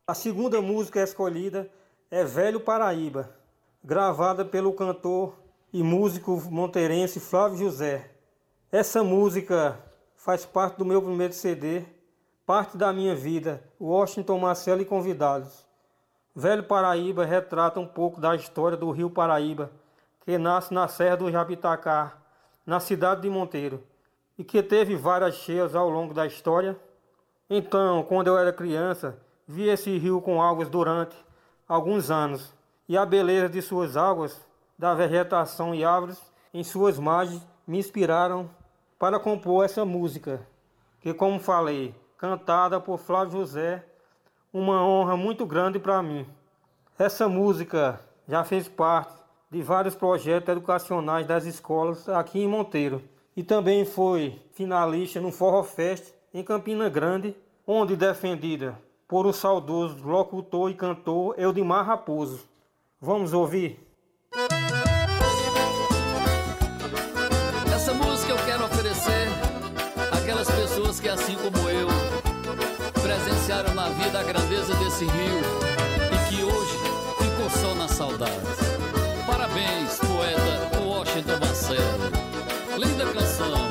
A 0.07 0.15
segunda 0.15 0.63
música 0.63 1.03
escolhida 1.03 1.69
é 2.13 2.23
Velho 2.23 2.61
Paraíba, 2.61 3.29
gravada 3.83 4.45
pelo 4.45 4.73
cantor 4.73 5.50
e 5.73 5.83
músico 5.83 6.43
monteirense 6.51 7.21
Flávio 7.21 7.59
José. 7.59 8.11
Essa 8.73 9.05
música 9.05 9.79
faz 10.17 10.45
parte 10.45 10.79
do 10.79 10.85
meu 10.85 11.01
primeiro 11.01 11.33
CD, 11.33 11.85
parte 12.45 12.77
da 12.77 12.93
minha 12.93 13.15
vida, 13.15 13.63
Washington 13.81 14.39
Marcelo 14.39 14.83
e 14.83 14.85
convidados. 14.85 15.65
Velho 16.35 16.65
Paraíba 16.65 17.25
retrata 17.25 17.79
um 17.79 17.87
pouco 17.87 18.21
da 18.21 18.35
história 18.35 18.77
do 18.77 18.91
Rio 18.91 19.11
Paraíba, 19.11 19.71
que 20.25 20.37
nasce 20.39 20.75
na 20.75 20.89
Serra 20.89 21.17
do 21.17 21.31
Jabitacá, 21.31 22.19
na 22.67 22.81
cidade 22.81 23.23
de 23.23 23.31
Monteiro, 23.31 23.83
e 24.37 24.45
que 24.45 24.63
teve 24.63 24.97
várias 24.97 25.37
cheias 25.37 25.75
ao 25.75 25.89
longo 25.89 26.13
da 26.13 26.27
história. 26.27 26.77
Então, 27.49 28.03
quando 28.03 28.27
eu 28.27 28.39
era 28.39 28.53
criança, 28.53 29.19
vi 29.47 29.69
esse 29.69 29.97
rio 29.99 30.21
com 30.21 30.43
águas 30.43 30.69
durante 30.69 31.17
alguns 31.69 32.11
anos, 32.11 32.53
e 32.89 32.97
a 32.97 33.07
beleza 33.07 33.49
de 33.49 33.63
suas 33.63 33.97
águas, 33.97 34.50
da 34.81 34.95
vegetação 34.95 35.75
e 35.75 35.85
árvores 35.85 36.19
em 36.55 36.65
suas 36.65 36.99
margens 36.99 37.47
me 37.67 37.79
inspiraram 37.79 38.49
para 38.99 39.21
compor 39.21 39.63
essa 39.63 39.85
música, 39.85 40.41
que, 41.03 41.13
como 41.13 41.39
falei, 41.39 41.95
cantada 42.17 42.81
por 42.81 42.99
Flávio 42.99 43.33
José, 43.33 43.85
uma 44.51 44.83
honra 44.83 45.19
muito 45.19 45.45
grande 45.45 45.79
para 45.79 46.03
mim. 46.03 46.27
Essa 46.99 47.29
música 47.29 48.01
já 48.27 48.43
fez 48.43 48.69
parte 48.69 49.13
de 49.51 49.61
vários 49.61 49.95
projetos 49.95 50.49
educacionais 50.49 51.27
das 51.27 51.45
escolas 51.45 52.09
aqui 52.09 52.41
em 52.41 52.49
Monteiro 52.49 53.03
e 53.37 53.43
também 53.43 53.85
foi 53.85 54.41
finalista 54.55 55.21
no 55.21 55.31
Forró 55.31 55.63
Fest 55.63 56.11
em 56.33 56.43
Campina 56.43 56.89
Grande, 56.89 57.37
onde 57.67 57.97
defendida 57.97 58.79
por 59.07 59.27
o 59.27 59.33
saudoso 59.33 60.03
locutor 60.09 60.71
e 60.71 60.75
cantor 60.75 61.35
Eudimar 61.37 61.85
Raposo. 61.85 62.49
Vamos 62.99 63.35
ouvir? 63.35 63.79
Assim 71.21 71.35
como 71.35 71.69
eu, 71.69 71.89
presenciaram 73.03 73.75
na 73.75 73.89
vida 73.91 74.21
a 74.21 74.23
grandeza 74.23 74.75
desse 74.77 75.05
rio 75.05 75.41
e 76.11 76.29
que 76.29 76.43
hoje 76.43 76.79
ficou 77.19 77.51
só 77.51 77.75
na 77.75 77.87
saudade. 77.87 78.41
Parabéns, 79.27 79.99
poeta 79.99 80.81
Washington 80.83 81.39
Marcelo. 81.39 82.11
Linda 82.79 83.05
canção. 83.13 83.71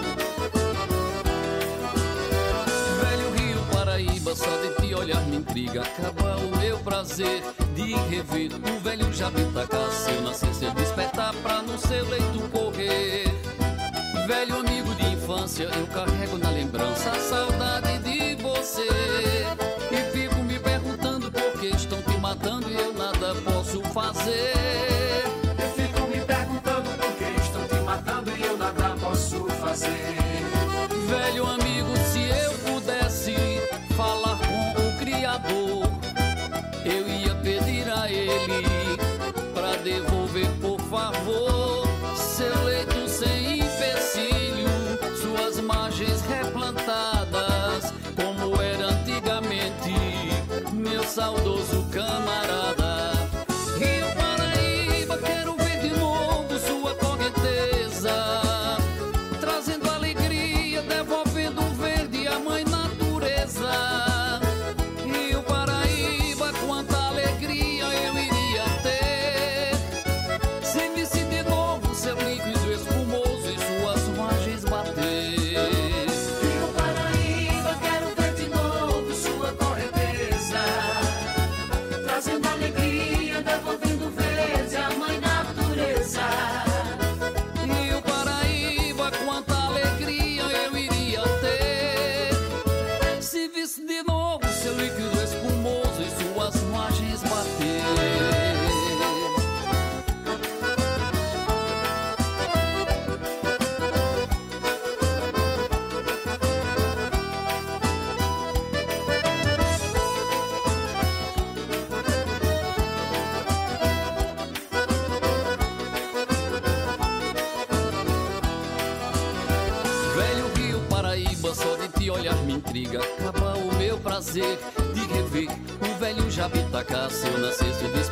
Velho 3.01 3.31
Rio 3.31 3.65
Paraíba, 3.73 4.35
só 4.35 4.49
de 4.57 4.87
te 4.87 4.93
olhar 4.93 5.21
me 5.23 5.37
intriga. 5.37 5.81
Acaba 5.81 6.37
o 6.37 6.57
meu 6.57 6.77
prazer 6.79 7.41
de 7.75 7.95
rever 8.09 8.51
o 8.53 8.79
velho 8.81 9.11
Jabitacá. 9.11 9.89
Se 9.89 10.11
eu 10.11 10.21
nascesse 10.21 10.65
a 10.67 10.69
despertar 10.69 11.33
pra 11.41 11.63
no 11.63 11.79
seu 11.79 12.07
leito 12.09 12.49
correr. 12.51 13.25
Velho 14.27 14.59
amigo 14.59 14.93
de 14.93 15.18
infância, 15.29 15.65
eu 15.65 15.85
carrego 15.87 16.39
na 16.39 16.49
lembrança 16.49 17.11
a 17.11 17.19
saudade 17.19 17.99
de 17.99 18.41
você. 18.41 18.87
E 19.91 20.11
fico 20.11 20.41
me 20.41 20.57
perguntando 20.57 21.31
por 21.31 21.51
que 21.59 21.67
estão 21.67 22.01
te 22.01 22.17
matando 22.17 22.67
e 22.67 22.75
eu 22.75 22.93
nada 22.93 23.35
posso 23.45 23.83
fazer. 23.93 24.53
Velho 29.89 30.18
meu 51.19 51.48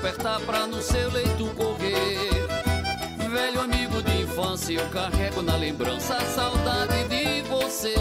despertar 0.08 0.40
pra 0.42 0.66
no 0.66 0.82
seu 0.82 1.12
leito 1.12 1.46
correr. 1.56 2.48
Velho 3.30 3.60
amigo 3.60 4.02
de 4.02 4.22
infância, 4.22 4.74
eu 4.74 4.88
carrego 4.90 5.42
na 5.42 5.58
lembrança 5.58 6.16
a 6.16 6.22
saudade 6.22 7.04
de 7.10 7.42
você. 7.50 7.94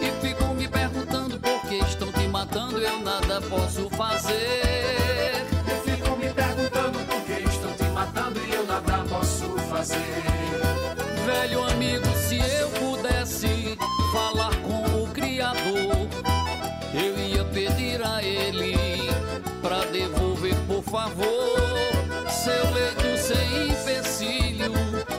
E 0.00 0.24
fico 0.24 0.54
me 0.54 0.68
perguntando 0.68 1.38
por 1.40 1.60
que 1.62 1.76
estão 1.78 2.12
te 2.12 2.28
matando, 2.28 2.78
eu 2.78 3.00
nada 3.00 3.40
posso 3.40 3.90
fazer. 3.90 5.46
E 5.66 5.90
fico 5.90 6.16
me 6.16 6.30
perguntando 6.32 6.98
por 7.06 7.20
que 7.22 7.48
estão 7.48 7.72
te 7.72 7.84
matando 7.92 8.40
e 8.46 8.54
eu 8.54 8.66
nada 8.66 9.04
posso 9.08 9.46
fazer. 9.68 10.22
Velho 11.26 11.64
amigo, 11.64 12.06
se 12.28 12.38
eu 12.38 12.68
pudesse 12.70 13.59
favor, 20.90 21.78
seu 22.28 22.74
leito 22.74 23.16
sem 23.16 23.68
empecilho, 23.68 24.72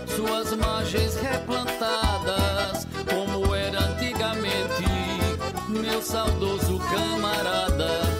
suas 0.05 0.51
margens 0.53 1.15
replantadas, 1.15 2.85
como 3.09 3.55
era 3.55 3.79
antigamente, 3.79 4.83
meu 5.69 6.01
saudoso 6.01 6.77
camarada. 6.77 8.10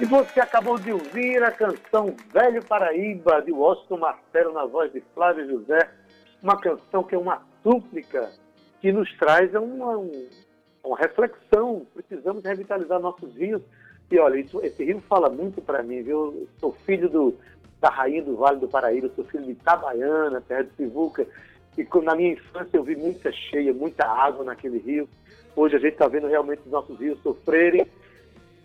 E 0.00 0.04
você 0.06 0.40
acabou 0.40 0.78
de 0.78 0.92
ouvir 0.92 1.42
a 1.42 1.50
canção 1.50 2.14
Velho 2.32 2.64
Paraíba, 2.64 3.42
de 3.42 3.52
Washington 3.52 3.98
Marcelo, 3.98 4.52
na 4.54 4.64
voz 4.64 4.90
de 4.92 5.02
Flávio 5.14 5.46
José. 5.46 5.90
Uma 6.42 6.58
canção 6.58 7.02
que 7.04 7.14
é 7.14 7.18
uma 7.18 7.42
súplica 7.62 8.30
que 8.80 8.90
nos 8.92 9.12
traz 9.18 9.54
uma, 9.54 9.98
um- 9.98 10.28
uma 10.82 10.96
reflexão. 10.96 11.86
Precisamos 11.92 12.42
revitalizar 12.42 12.98
nossos 12.98 13.34
rios. 13.36 13.60
E 14.10 14.18
olha, 14.18 14.36
isso- 14.38 14.60
esse 14.64 14.84
rio 14.84 15.00
fala 15.08 15.28
muito 15.30 15.60
para 15.62 15.82
mim, 15.82 16.02
viu? 16.02 16.48
Sou 16.58 16.72
filho 16.84 17.08
do, 17.08 17.34
da 17.80 17.88
rainha 17.88 18.22
do 18.22 18.36
Vale 18.36 18.58
do 18.58 18.68
Paraíba, 18.68 19.08
sou 19.14 19.24
filho 19.24 19.44
de 19.44 19.52
Itabaiana, 19.52 20.40
terra 20.40 20.62
de 20.62 20.70
Sivuca. 20.72 21.26
E 21.78 21.86
na 22.02 22.16
minha 22.16 22.32
infância 22.32 22.76
eu 22.76 22.82
vi 22.82 22.96
muita 22.96 23.30
cheia, 23.32 23.72
muita 23.72 24.04
água 24.04 24.44
naquele 24.44 24.78
rio. 24.78 25.08
Hoje 25.54 25.76
a 25.76 25.78
gente 25.78 25.92
está 25.92 26.08
vendo 26.08 26.26
realmente 26.26 26.62
os 26.64 26.70
nossos 26.70 26.98
rios 26.98 27.20
sofrerem. 27.22 27.86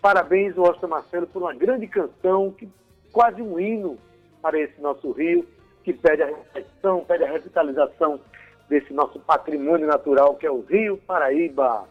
Parabéns, 0.01 0.57
Washington 0.57 0.87
Marcelo, 0.87 1.27
por 1.27 1.41
uma 1.43 1.53
grande 1.53 1.87
canção, 1.87 2.51
que 2.51 2.67
quase 3.11 3.41
um 3.41 3.59
hino 3.59 3.97
para 4.41 4.59
esse 4.59 4.79
nosso 4.81 5.11
rio, 5.11 5.45
que 5.83 5.93
pede 5.93 6.23
a 6.23 6.27
reflexão, 6.27 7.05
pede 7.05 7.23
a 7.23 7.31
revitalização 7.31 8.19
desse 8.67 8.91
nosso 8.93 9.19
patrimônio 9.19 9.87
natural, 9.87 10.35
que 10.35 10.45
é 10.45 10.51
o 10.51 10.61
Rio 10.61 10.97
Paraíba. 10.97 11.87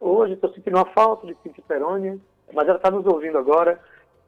Hoje 0.00 0.34
estou 0.34 0.52
sentindo 0.52 0.76
uma 0.76 0.84
falta 0.86 1.26
de 1.26 1.34
Cintia 1.42 1.64
Perônia, 1.66 2.18
mas 2.52 2.68
ela 2.68 2.76
está 2.76 2.90
nos 2.90 3.06
ouvindo 3.06 3.38
agora, 3.38 3.80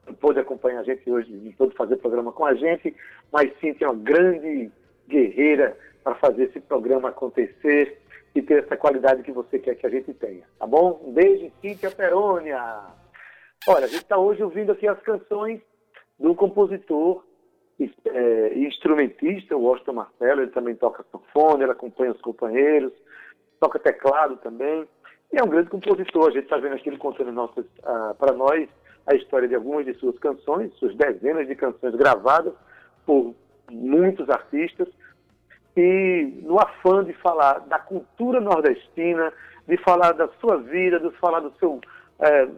não 0.06 0.14
pôde 0.14 0.38
acompanhar 0.38 0.80
a 0.80 0.85
gente 0.85 1.11
hoje, 1.11 1.33
não 1.33 1.52
pôde 1.52 1.74
fazer 1.76 1.96
programa 1.96 2.33
com 2.33 2.44
a 2.44 2.54
gente, 2.54 2.94
mas 3.33 3.52
Cintia 3.61 3.87
é 3.87 3.90
uma 3.90 4.02
grande 4.02 4.70
guerreira 5.09 5.76
para 6.02 6.14
fazer 6.16 6.44
esse 6.44 6.61
programa 6.61 7.11
acontecer 7.11 8.00
e 8.35 8.40
ter 8.40 8.64
essa 8.64 8.76
qualidade 8.76 9.22
que 9.22 9.33
você 9.33 9.59
quer 9.59 9.74
que 9.74 9.87
a 9.87 9.90
gente 9.90 10.14
tenha, 10.14 10.44
tá 10.59 10.66
bom? 10.66 11.00
Um 11.04 11.12
beijo, 11.12 11.50
Cíntia 11.61 11.90
Perônia! 11.90 12.61
Olha, 13.66 13.85
a 13.85 13.88
gente 13.88 14.02
está 14.02 14.16
hoje 14.16 14.42
ouvindo 14.42 14.72
aqui 14.72 14.88
as 14.88 15.00
canções 15.00 15.61
do 16.18 16.35
compositor 16.35 17.24
eh, 17.78 18.52
e 18.54 18.66
instrumentista, 18.66 19.56
o 19.56 19.62
Washington 19.62 19.94
Marcelo, 19.94 20.42
ele 20.42 20.50
também 20.50 20.74
toca 20.74 21.04
sanfone, 21.11 21.62
ele 21.62 21.72
acompanha 21.72 22.12
os 22.12 22.20
companheiros, 22.20 22.92
toca 23.59 23.78
teclado 23.78 24.37
também, 24.37 24.87
e 25.32 25.38
é 25.38 25.44
um 25.44 25.48
grande 25.48 25.70
compositor, 25.70 26.28
a 26.28 26.30
gente 26.30 26.44
está 26.44 26.56
vendo 26.56 26.74
aqui 26.74 26.88
ele 26.88 26.98
contando 26.98 27.32
para 28.18 28.32
nós 28.32 28.68
a 29.06 29.14
história 29.14 29.48
de 29.48 29.54
algumas 29.54 29.86
de 29.86 29.94
suas 29.94 30.18
canções, 30.18 30.72
suas 30.74 30.94
dezenas 30.94 31.46
de 31.46 31.54
canções 31.54 31.94
gravadas 31.94 32.52
por 33.06 33.34
muitos 33.70 34.28
artistas, 34.28 34.88
e 35.76 36.40
no 36.42 36.60
afã 36.60 37.04
de 37.04 37.12
falar 37.14 37.60
da 37.60 37.78
cultura 37.78 38.40
nordestina, 38.40 39.32
de 39.66 39.76
falar 39.78 40.12
da 40.12 40.28
sua 40.40 40.56
vida, 40.58 40.98
de 40.98 41.10
falar 41.18 41.40
do 41.40 41.52
seu 41.58 41.80
eh, 42.20 42.48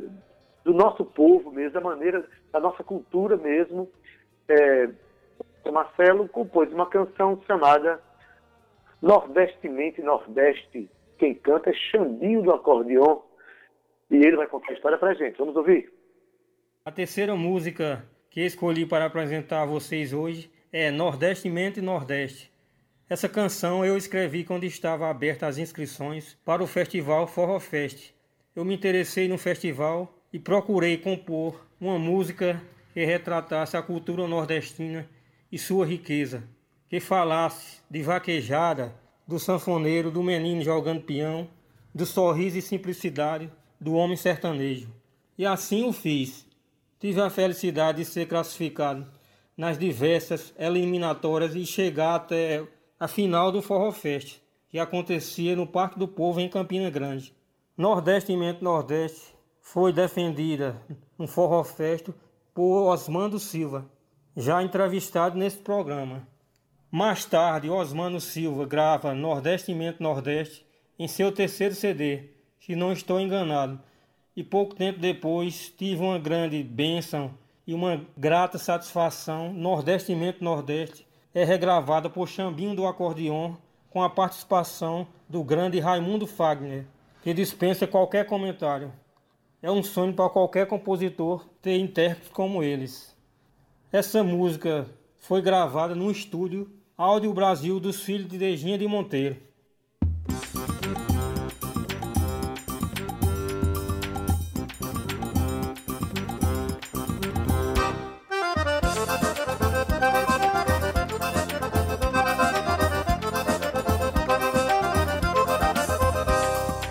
do 0.64 0.72
nosso 0.72 1.04
povo 1.04 1.50
mesmo, 1.50 1.72
da 1.72 1.80
maneira 1.80 2.24
da 2.52 2.60
nossa 2.60 2.82
cultura 2.84 3.36
mesmo, 3.36 3.88
é, 4.48 4.88
Marcelo 5.72 6.28
compôs 6.28 6.70
uma 6.72 6.86
canção 6.86 7.40
chamada 7.46 8.00
Nordestemente 9.00 10.02
Nordeste. 10.02 10.88
Quem 11.22 11.34
canta 11.34 11.70
é 11.70 11.72
Xambinho 11.72 12.42
do 12.42 12.50
Acordeon. 12.50 13.20
E 14.10 14.16
ele 14.16 14.34
vai 14.34 14.48
contar 14.48 14.72
a 14.72 14.74
história 14.74 14.98
pra 14.98 15.14
gente. 15.14 15.38
Vamos 15.38 15.54
ouvir? 15.54 15.88
A 16.84 16.90
terceira 16.90 17.36
música 17.36 18.04
que 18.28 18.40
escolhi 18.40 18.84
para 18.84 19.04
apresentar 19.04 19.62
a 19.62 19.64
vocês 19.64 20.12
hoje 20.12 20.50
é 20.72 20.90
Nordestemente 20.90 21.80
Nordeste. 21.80 22.50
Essa 23.08 23.28
canção 23.28 23.84
eu 23.84 23.96
escrevi 23.96 24.42
quando 24.42 24.64
estava 24.64 25.08
aberta 25.08 25.46
as 25.46 25.58
inscrições 25.58 26.36
para 26.44 26.60
o 26.60 26.66
festival 26.66 27.28
Forró 27.28 27.60
Fest. 27.60 28.12
Eu 28.56 28.64
me 28.64 28.74
interessei 28.74 29.28
no 29.28 29.38
festival 29.38 30.12
e 30.32 30.40
procurei 30.40 30.96
compor 30.96 31.64
uma 31.80 32.00
música 32.00 32.60
que 32.92 33.04
retratasse 33.04 33.76
a 33.76 33.82
cultura 33.82 34.26
nordestina 34.26 35.08
e 35.52 35.56
sua 35.56 35.86
riqueza, 35.86 36.42
que 36.88 36.98
falasse 36.98 37.80
de 37.88 38.02
vaquejada, 38.02 39.00
do 39.26 39.38
sanfoneiro, 39.38 40.10
do 40.10 40.22
menino 40.22 40.62
jogando 40.62 41.02
peão, 41.02 41.48
do 41.94 42.06
sorriso 42.06 42.58
e 42.58 42.62
simplicidade 42.62 43.50
do 43.80 43.94
homem 43.94 44.16
sertanejo. 44.16 44.88
E 45.36 45.44
assim 45.44 45.84
o 45.84 45.92
fiz. 45.92 46.46
Tive 46.98 47.20
a 47.20 47.30
felicidade 47.30 47.98
de 47.98 48.04
ser 48.04 48.26
classificado 48.26 49.06
nas 49.56 49.78
diversas 49.78 50.54
eliminatórias 50.58 51.54
e 51.54 51.66
chegar 51.66 52.14
até 52.14 52.64
a 52.98 53.08
final 53.08 53.50
do 53.50 53.60
Forró 53.60 53.90
Fest, 53.90 54.38
que 54.68 54.78
acontecia 54.78 55.56
no 55.56 55.66
Parque 55.66 55.98
do 55.98 56.06
Povo 56.06 56.40
em 56.40 56.48
Campina 56.48 56.88
Grande. 56.88 57.34
Nordestemente 57.76 58.62
Nordeste 58.62 59.34
foi 59.60 59.92
defendida 59.92 60.80
no 61.18 61.26
Forró 61.26 61.64
Fest 61.64 62.08
por 62.54 62.84
Osmando 62.92 63.38
Silva, 63.38 63.90
já 64.36 64.62
entrevistado 64.62 65.36
nesse 65.36 65.58
programa. 65.58 66.26
Mais 66.94 67.24
tarde, 67.24 67.70
Osmando 67.70 68.20
Silva 68.20 68.66
grava 68.66 69.14
Nordestemente 69.14 70.02
Nordeste 70.02 70.62
em 70.98 71.08
seu 71.08 71.32
terceiro 71.32 71.74
CD, 71.74 72.24
se 72.60 72.76
não 72.76 72.92
estou 72.92 73.18
enganado. 73.18 73.80
E 74.36 74.44
pouco 74.44 74.74
tempo 74.74 74.98
depois 74.98 75.72
tive 75.74 76.02
uma 76.02 76.18
grande 76.18 76.62
bênção 76.62 77.32
e 77.66 77.72
uma 77.72 78.04
grata 78.14 78.58
satisfação. 78.58 79.54
Nordestemente 79.54 80.44
Nordeste 80.44 81.06
é 81.34 81.44
regravada 81.44 82.10
por 82.10 82.28
Xambinho 82.28 82.76
do 82.76 82.86
Acordeon 82.86 83.54
com 83.88 84.02
a 84.02 84.10
participação 84.10 85.06
do 85.26 85.42
grande 85.42 85.80
Raimundo 85.80 86.26
Fagner, 86.26 86.84
que 87.22 87.32
dispensa 87.32 87.86
qualquer 87.86 88.26
comentário. 88.26 88.92
É 89.62 89.70
um 89.70 89.82
sonho 89.82 90.12
para 90.12 90.28
qualquer 90.28 90.66
compositor 90.66 91.48
ter 91.62 91.78
intérpretes 91.78 92.28
como 92.28 92.62
eles. 92.62 93.16
Essa 93.90 94.22
música 94.22 94.86
foi 95.18 95.40
gravada 95.40 95.94
no 95.94 96.10
estúdio 96.10 96.81
Áudio 97.04 97.34
Brasil 97.34 97.80
dos 97.80 98.00
Filhos 98.00 98.28
de 98.28 98.38
Dejinha 98.38 98.78
de 98.78 98.86
Monteiro. 98.86 99.36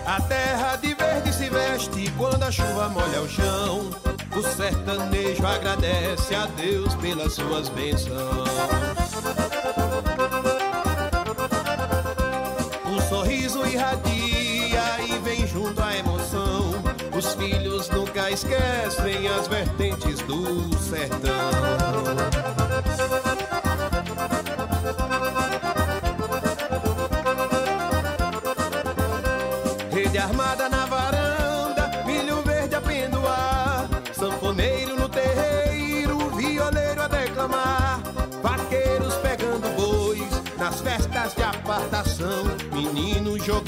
A 0.04 0.20
terra 0.28 0.76
de 0.76 0.92
verde 0.92 1.32
se 1.32 1.48
veste 1.48 2.12
quando 2.18 2.42
a 2.42 2.50
chuva 2.52 2.90
molha 2.90 3.22
o 3.22 3.28
chão. 3.30 3.90
O 4.36 4.42
sertanejo 4.42 5.46
agradece 5.46 6.34
a 6.34 6.44
Deus 6.48 6.94
pelas 6.96 7.32
suas 7.32 7.70
bênçãos. 7.70 9.01
Esquecem 18.32 19.28
as 19.28 19.46
vertentes 19.46 20.20
do 20.22 20.74
sertão. 20.78 22.61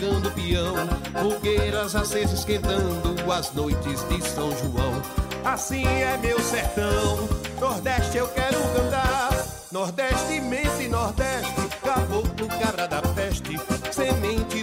Jogando 0.05 0.31
peão, 0.33 0.75
fogueiras 1.23 1.97
acesas 1.97 2.41
esquentando 2.41 3.33
as 3.33 3.53
noites 3.55 4.07
de 4.09 4.23
São 4.29 4.51
João. 4.51 5.03
Assim 5.45 5.87
é 5.87 6.19
meu 6.19 6.39
sertão, 6.41 7.29
Nordeste 7.61 8.19
eu 8.19 8.29
quero 8.29 8.59
cantar, 8.75 9.47
Nordeste, 9.73 10.41
mente 10.41 10.89
Nordeste, 10.89 11.55
caboclo, 11.83 12.49
cabra 12.61 12.87
da 12.87 13.01
peste, 13.01 13.59
semente, 13.91 14.54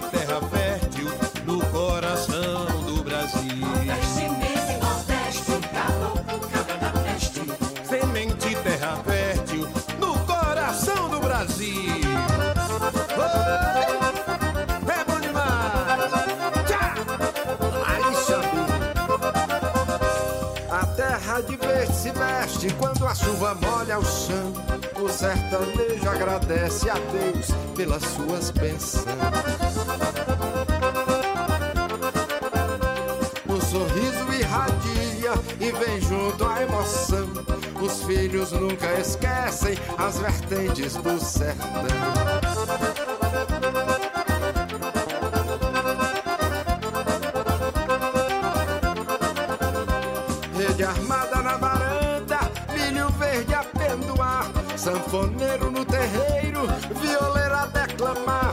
chuva 23.24 23.54
molha 23.54 23.98
o 23.98 24.04
chão. 24.04 24.52
O 25.00 25.08
sertanejo 25.08 26.08
agradece 26.08 26.90
a 26.90 26.94
Deus 26.94 27.48
pelas 27.76 28.02
suas 28.02 28.50
bênçãos. 28.50 29.04
O 33.48 33.60
sorriso 33.60 34.32
irradia 34.32 35.32
e 35.60 35.72
vem 35.72 36.00
junto 36.00 36.46
a 36.46 36.62
emoção. 36.62 37.28
Os 37.80 38.02
filhos 38.04 38.52
nunca 38.52 38.92
esquecem 39.00 39.76
as 39.98 40.18
vertentes 40.18 40.94
do 40.94 41.18
sertão. 41.18 41.82
Rede 50.56 50.84
armada 50.84 51.31
sanfoneiro 54.82 55.70
no 55.70 55.84
terreiro, 55.84 56.66
violeiro 57.00 57.54
a 57.54 57.66
declamar, 57.66 58.52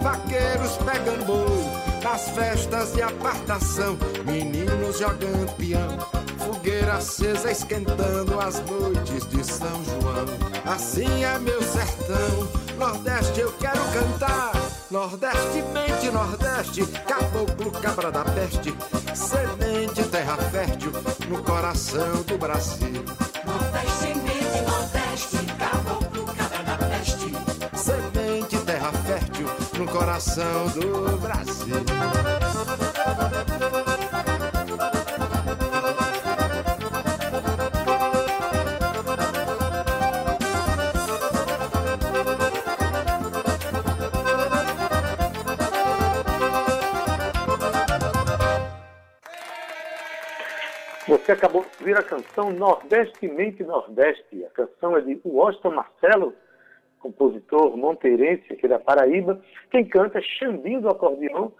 vaqueiros 0.00 0.76
pegando 0.76 1.24
boi, 1.26 2.00
nas 2.00 2.28
festas 2.28 2.92
de 2.92 3.02
apartação, 3.02 3.98
meninos 4.24 5.00
jogando 5.00 5.52
peão, 5.56 5.98
fogueira 6.38 6.94
acesa 6.94 7.50
esquentando 7.50 8.38
as 8.38 8.60
noites 8.60 9.26
de 9.26 9.44
São 9.44 9.82
João. 9.84 10.26
Assim 10.64 11.24
é 11.24 11.38
meu 11.40 11.60
sertão, 11.60 12.48
Nordeste 12.78 13.40
eu 13.40 13.52
quero 13.54 13.80
cantar. 13.92 14.52
Nordeste, 14.92 15.60
mente, 15.72 16.08
Nordeste, 16.12 16.86
caboclo, 17.04 17.72
cabra 17.72 18.12
da 18.12 18.24
peste, 18.24 18.72
semente, 19.12 20.04
terra 20.04 20.36
fértil, 20.36 20.92
no 21.28 21.42
coração 21.42 22.22
do 22.28 22.38
Brasil. 22.38 23.04
Nordeste, 23.44 24.23
coração 29.94 30.66
do 30.70 31.16
Brasil. 31.18 31.76
Você 51.06 51.32
acabou 51.32 51.62
de 51.62 51.68
ouvir 51.78 51.96
a 51.96 52.02
canção 52.02 52.50
Nordeste 52.50 53.28
Mente 53.28 53.62
Nordeste. 53.62 54.44
A 54.44 54.50
canção 54.50 54.96
é 54.96 55.02
de 55.02 55.20
Washington 55.24 55.70
Marcelo, 55.70 56.34
compositor 57.04 57.76
monteirense 57.76 58.50
aqui 58.50 58.66
da 58.66 58.78
Paraíba. 58.78 59.38
Quem 59.70 59.84
canta 59.84 60.18
é 60.18 60.22
Xambinho 60.22 60.80
do 60.80 60.88
acordeão 60.88 61.52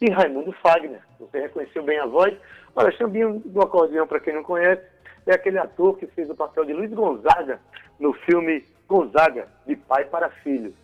e 0.00 0.10
Raimundo 0.10 0.52
Fagner. 0.60 1.00
Você 1.20 1.38
reconheceu 1.38 1.84
bem 1.84 2.00
a 2.00 2.06
voz. 2.06 2.36
Olha, 2.74 2.90
Xambinho 2.90 3.40
do 3.44 3.62
acordeão, 3.62 4.08
para 4.08 4.18
quem 4.18 4.34
não 4.34 4.42
conhece, 4.42 4.82
é 5.24 5.34
aquele 5.34 5.58
ator 5.58 5.96
que 5.96 6.06
fez 6.08 6.28
o 6.28 6.34
papel 6.34 6.64
de 6.64 6.72
Luiz 6.72 6.92
Gonzaga 6.92 7.60
no 8.00 8.12
filme 8.12 8.64
Gonzaga, 8.88 9.48
de 9.66 9.76
pai 9.76 10.04
para 10.06 10.30
filho. 10.30 10.74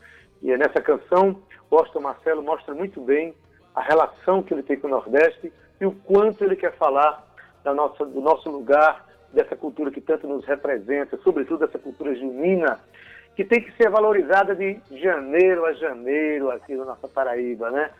E 0.40 0.52
é 0.52 0.56
nessa 0.56 0.80
canção, 0.80 1.42
Washington 1.70 2.00
Marcelo 2.00 2.42
mostra 2.42 2.72
muito 2.72 3.00
bem 3.00 3.34
a 3.74 3.82
relação 3.82 4.42
que 4.42 4.54
ele 4.54 4.62
tem 4.62 4.78
com 4.78 4.86
o 4.86 4.90
Nordeste 4.90 5.52
e 5.80 5.86
o 5.86 5.92
quanto 5.92 6.44
ele 6.44 6.54
quer 6.54 6.76
falar 6.76 7.26
da 7.64 7.74
nossa, 7.74 8.04
do 8.04 8.20
nosso 8.20 8.48
lugar, 8.48 9.06
dessa 9.32 9.56
cultura 9.56 9.90
que 9.90 10.00
tanto 10.00 10.28
nos 10.28 10.44
representa, 10.44 11.18
sobretudo 11.24 11.64
essa 11.64 11.78
cultura 11.78 12.14
junina, 12.14 12.78
que 13.34 13.44
tem 13.44 13.60
que 13.60 13.72
ser 13.76 13.90
valorizada 13.90 14.54
de 14.54 14.80
janeiro 14.90 15.64
a 15.64 15.72
janeiro 15.72 16.50
aqui 16.50 16.74
na 16.74 16.84
nossa 16.84 17.08
Paraíba, 17.08 17.70
né? 17.70 17.90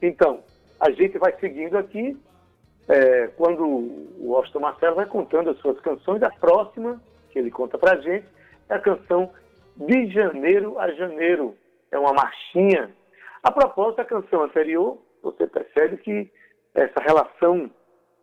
Então, 0.00 0.42
a 0.80 0.90
gente 0.90 1.18
vai 1.18 1.32
seguindo 1.40 1.76
aqui, 1.76 2.16
é, 2.88 3.28
quando 3.36 3.64
o 4.18 4.36
Austin 4.36 4.58
Marcelo 4.58 4.96
vai 4.96 5.06
contando 5.06 5.50
as 5.50 5.58
suas 5.58 5.80
canções, 5.80 6.22
a 6.22 6.30
próxima 6.30 7.00
que 7.30 7.38
ele 7.38 7.50
conta 7.50 7.76
pra 7.76 7.96
gente 7.96 8.26
é 8.68 8.74
a 8.74 8.80
canção 8.80 9.30
De 9.76 10.10
Janeiro 10.10 10.78
a 10.78 10.90
Janeiro. 10.92 11.56
É 11.90 11.98
uma 11.98 12.12
marchinha. 12.12 12.90
A 13.42 13.50
propósito 13.50 13.98
da 13.98 14.04
canção 14.04 14.42
anterior, 14.42 14.98
você 15.22 15.46
percebe 15.46 15.96
que 15.98 16.30
essa 16.74 17.00
relação 17.00 17.70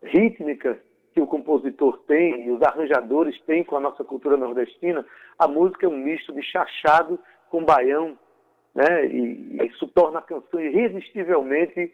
rítmica 0.03 0.77
que 1.13 1.21
o 1.21 1.27
compositor 1.27 1.99
tem 2.07 2.47
e 2.47 2.51
os 2.51 2.61
arranjadores 2.61 3.39
têm 3.41 3.63
com 3.63 3.77
a 3.77 3.79
nossa 3.79 4.03
cultura 4.03 4.35
nordestina, 4.35 5.05
a 5.37 5.47
música 5.47 5.85
é 5.85 5.89
um 5.89 5.97
misto 5.97 6.33
de 6.33 6.41
chachado 6.41 7.19
com 7.49 7.63
baião, 7.63 8.17
né? 8.73 9.05
E, 9.05 9.57
isso 9.67 9.87
torna 9.89 10.19
a 10.19 10.23
canção 10.23 10.59
irresistivelmente 10.59 11.93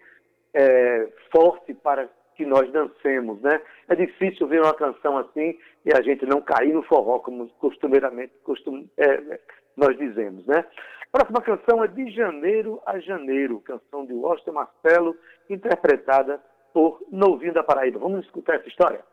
é, 0.53 1.09
forte 1.31 1.73
para 1.73 2.09
que 2.35 2.45
nós 2.45 2.71
dancemos, 2.71 3.41
né? 3.41 3.61
É 3.89 3.95
difícil 3.95 4.47
ver 4.47 4.61
uma 4.61 4.73
canção 4.73 5.17
assim 5.17 5.57
e 5.85 5.91
a 5.93 6.01
gente 6.01 6.25
não 6.25 6.41
cair 6.41 6.73
no 6.73 6.83
forró, 6.83 7.19
como 7.19 7.49
costumeiramente 7.59 8.31
costum, 8.43 8.87
é, 8.97 9.39
nós 9.75 9.97
dizemos, 9.97 10.45
né? 10.45 10.63
A 11.11 11.17
próxima 11.17 11.41
canção 11.41 11.83
é 11.83 11.87
De 11.87 12.09
Janeiro 12.11 12.81
a 12.85 12.99
Janeiro, 12.99 13.59
canção 13.61 14.05
de 14.05 14.13
Washington 14.13 14.53
Marcelo, 14.53 15.17
interpretada 15.49 16.39
por 16.73 16.99
Novinho 17.11 17.53
da 17.53 17.63
Paraíba. 17.63 17.99
Vamos 17.99 18.25
escutar 18.25 18.55
essa 18.55 18.67
história? 18.67 19.03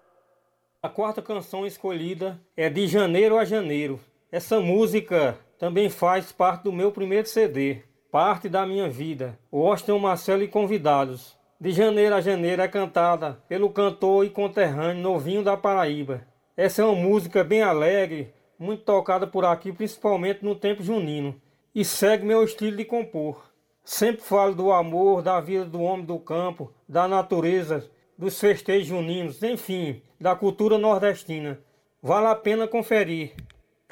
A 0.83 0.89
quarta 0.89 1.21
canção 1.21 1.67
escolhida 1.67 2.41
é 2.57 2.69
De 2.69 2.87
Janeiro 2.87 3.37
a 3.37 3.45
Janeiro. 3.45 3.99
Essa 4.31 4.61
música 4.61 5.39
também 5.59 5.89
faz 5.89 6.31
parte 6.31 6.65
do 6.65 6.73
meu 6.73 6.93
primeiro 6.93 7.27
CD, 7.27 7.83
parte 8.11 8.49
da 8.49 8.67
minha 8.67 8.89
vida. 8.89 9.39
Washington 9.53 9.99
Marcelo 9.99 10.43
e 10.43 10.49
convidados. 10.49 11.37
De 11.59 11.73
Janeiro 11.73 12.15
a 12.15 12.21
Janeiro 12.21 12.61
é 12.61 12.69
cantada 12.69 13.43
pelo 13.49 13.71
cantor 13.71 14.27
e 14.27 14.31
conterrâneo 14.31 15.03
Novinho 15.03 15.43
da 15.43 15.57
Paraíba. 15.57 16.27
Essa 16.57 16.83
é 16.83 16.85
uma 16.85 16.95
música 16.95 17.43
bem 17.43 17.63
alegre, 17.63 18.33
muito 18.59 18.83
tocada 18.83 19.27
por 19.27 19.45
aqui, 19.45 19.73
principalmente 19.73 20.45
no 20.45 20.55
tempo 20.55 20.83
junino, 20.83 21.41
e 21.75 21.85
segue 21.85 22.25
meu 22.25 22.45
estilo 22.45 22.77
de 22.77 22.85
compor. 22.85 23.51
Sempre 23.87 24.23
falo 24.23 24.53
do 24.53 24.73
amor, 24.73 25.23
da 25.23 25.41
vida 25.41 25.65
do 25.65 25.81
homem 25.81 26.05
do 26.05 26.19
campo, 26.19 26.73
da 26.89 27.07
natureza, 27.07 27.89
dos 28.19 28.37
festejos 28.41 28.89
juninos, 28.89 29.41
enfim, 29.45 30.03
da 30.21 30.35
cultura 30.35 30.77
nordestina. 30.77 31.61
Vale 32.03 32.27
a 32.27 32.35
pena 32.35 32.67
conferir. 32.67 33.37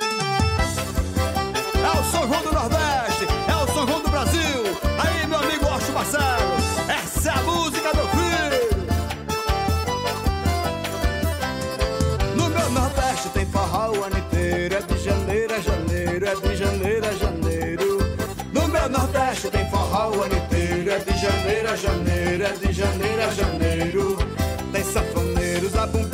É 0.00 1.90
o 1.96 2.02
São 2.10 2.26
do 2.26 2.52
Nordeste, 2.52 3.24
é 3.48 3.54
o 3.54 3.66
São 3.72 3.86
do 3.86 4.10
Brasil. 4.10 4.64
Aí, 4.98 5.28
meu 5.28 5.38
amigo 5.38 5.64
Ocho 5.64 5.92
Marcelo, 5.92 6.54
essa 6.92 7.30
é 7.30 7.32
a 7.32 7.42
música 7.44 7.92
do 7.92 8.02
filho. 8.08 8.64
No 12.36 12.48
meu 12.50 12.70
Nordeste 12.72 13.28
tem 13.28 13.46
forró 13.46 13.92
o 13.92 14.02
ano 14.02 14.18
inteiro, 14.18 14.74
é 14.74 14.82
de 14.82 14.98
janeiro 14.98 15.54
a 15.54 15.60
janeiro, 15.60 16.26
é 16.26 16.34
de 16.34 16.56
janeiro 16.56 17.06
a 17.06 17.12
janeiro. 17.12 17.33
Nordeste 18.94 19.50
tem 19.50 19.68
forró 19.70 20.10
o 20.10 20.22
ano 20.22 20.36
inteiro, 20.36 20.88
é 20.88 20.98
de 20.98 21.18
janeiro 21.18 21.68
a 21.68 21.74
janeiro, 21.74 22.44
é 22.44 22.52
de 22.52 22.72
janeiro 22.72 23.22
a 23.24 23.30
janeiro. 23.32 24.18
Tem 24.70 24.84
sanfoneiros, 24.84 25.72
zabumbeiro 25.72 26.13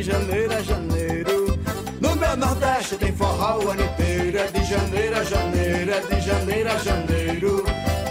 de 0.00 0.06
janeiro 0.06 0.54
a 0.54 0.62
janeiro. 0.62 1.58
No 2.00 2.16
meu 2.16 2.34
Nordeste 2.34 2.96
tem 2.96 3.12
forró 3.12 3.58
o 3.58 3.70
ano 3.70 3.82
inteiro. 3.82 4.38
É 4.38 4.46
de 4.46 4.64
janeiro 4.64 5.18
a 5.18 5.24
janeiro, 5.24 5.90
é 5.90 6.00
de 6.00 6.20
janeiro 6.22 6.70
a 6.72 6.78
janeiro. 6.78 7.64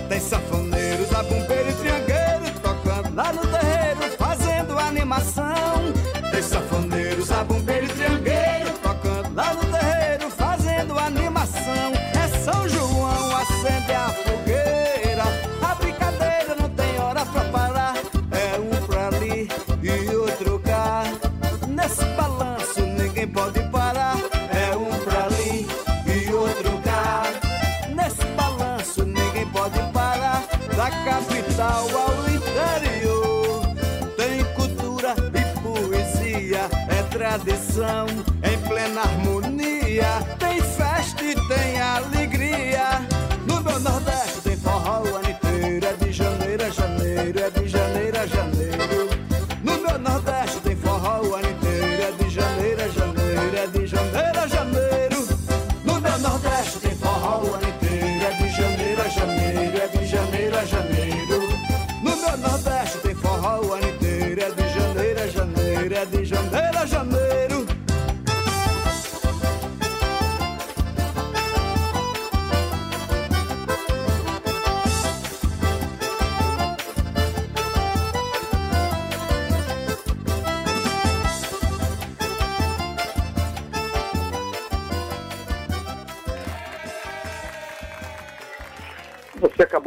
Tem 0.08 0.20
sanfoneiros, 0.20 1.12
abumbeiro 1.12 1.70
e 1.70 1.74
triangueiro 1.74 2.60
tocando 2.62 3.16
lá 3.16 3.34
no 3.34 3.42
terreiro, 3.42 4.18
fazendo 4.20 4.78
animação. 4.78 5.92
Tem 6.32 6.44
sanfoneiros, 6.44 6.89
tradição 37.30 38.08
em 38.42 38.58
plena 38.68 39.02
harmonia. 39.02 40.08
Tem 40.40 40.60
festa 40.62 41.24
e 41.24 41.36
tem 41.48 41.80
alegria. 41.80 43.08
No 43.46 43.62
meu 43.62 43.80
Nordeste 43.80 44.19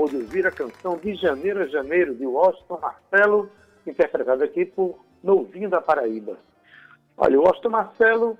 acabou 0.02 0.08
de 0.08 0.16
ouvir 0.16 0.46
a 0.46 0.50
canção 0.50 0.96
De 0.96 1.14
Janeiro 1.14 1.62
a 1.62 1.66
Janeiro, 1.66 2.14
de 2.14 2.26
Washington 2.26 2.78
Marcelo, 2.80 3.50
interpretada 3.86 4.44
aqui 4.44 4.64
por 4.64 4.98
Novinho 5.22 5.68
da 5.68 5.80
Paraíba. 5.80 6.38
Olha, 7.16 7.38
o 7.38 7.44
Washington 7.44 7.68
Marcelo, 7.68 8.38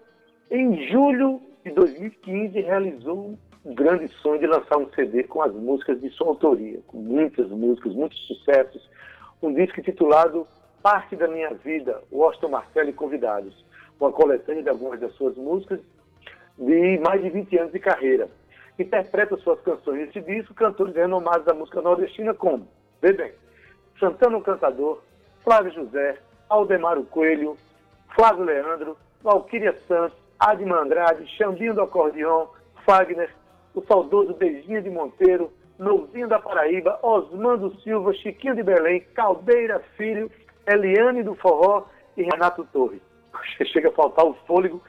em 0.51 0.89
julho 0.89 1.41
de 1.65 1.71
2015, 1.73 2.61
realizou 2.61 3.39
um 3.65 3.75
grande 3.75 4.09
sonho 4.09 4.41
de 4.41 4.47
lançar 4.47 4.77
um 4.79 4.91
CD 4.93 5.23
com 5.25 5.43
as 5.43 5.53
músicas 5.53 6.01
de 6.01 6.11
sua 6.11 6.29
autoria, 6.29 6.81
com 6.89 6.99
muitas 6.99 7.49
músicas, 7.51 7.95
muitos 7.95 8.19
sucessos. 8.27 8.91
Um 9.41 9.53
disco 9.55 9.79
intitulado 9.79 10.47
Parte 10.83 11.15
da 11.15 11.29
Minha 11.29 11.55
Vida, 11.55 12.03
Washington 12.11 12.49
Marcelo 12.49 12.91
e 12.91 12.93
Convidados. 12.93 13.65
Uma 14.01 14.11
coletânea 14.11 14.65
de 14.65 14.69
algumas 14.69 14.99
das 14.99 15.13
suas 15.15 15.37
músicas 15.37 15.79
de 16.59 16.99
mais 16.99 17.23
de 17.23 17.31
20 17.31 17.59
anos 17.59 17.73
de 17.73 17.79
carreira 17.79 18.29
interpreta 18.79 19.37
suas 19.39 19.61
canções 19.61 20.07
nesse 20.07 20.21
disco 20.21 20.55
cantores 20.55 20.95
renomados 20.95 21.45
da 21.45 21.55
música 21.55 21.81
nordestina 21.81 22.35
como, 22.35 22.67
vê 23.01 23.13
bem, 23.13 23.33
Santana 23.99 24.37
o 24.37 24.43
Cantador, 24.43 25.01
Flávio 25.45 25.73
José, 25.73 26.19
Aldemaro 26.49 27.05
Coelho, 27.05 27.57
Flávio 28.15 28.45
Leandro, 28.45 28.97
Valquíria 29.23 29.77
Santos, 29.87 30.19
Adma 30.39 30.81
Andrade, 30.81 31.27
Xambinho 31.37 31.75
do 31.75 31.83
Acordeon, 31.83 32.47
Fagner, 32.85 33.31
o 33.75 33.83
saudoso 33.83 34.35
Beijinho 34.35 34.83
de 34.83 34.91
Monteiro, 34.91 35.53
Novinho 35.79 36.29
da 36.29 36.39
Paraíba, 36.39 36.99
Osmando 37.03 37.75
Silva, 37.81 38.13
Chiquinho 38.15 38.55
de 38.55 38.63
Belém, 38.63 39.01
Caldeira 39.15 39.81
Filho, 39.97 40.31
Eliane 40.67 41.23
do 41.23 41.35
Forró 41.35 41.87
e 42.17 42.23
Renato 42.23 42.67
Torres. 42.73 43.01
Chega 43.73 43.89
a 43.89 43.93
faltar 43.93 44.25
o 44.25 44.35
fôlego 44.47 44.83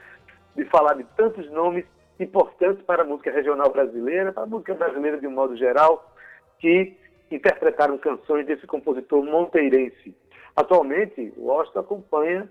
de 0.54 0.64
falar 0.66 0.94
de 0.94 1.04
tantos 1.16 1.50
nomes 1.50 1.84
importantes 2.18 2.84
para 2.84 3.02
a 3.02 3.06
música 3.06 3.30
regional 3.30 3.70
brasileira, 3.70 4.32
para 4.32 4.44
a 4.44 4.46
música 4.46 4.74
brasileira 4.74 5.18
de 5.18 5.26
um 5.26 5.32
modo 5.32 5.56
geral, 5.56 6.14
que 6.58 6.96
interpretaram 7.30 7.98
canções 7.98 8.46
desse 8.46 8.66
compositor 8.66 9.24
monteirense. 9.24 10.14
Atualmente, 10.54 11.32
o 11.36 11.46
Washington 11.46 11.80
acompanha, 11.80 12.48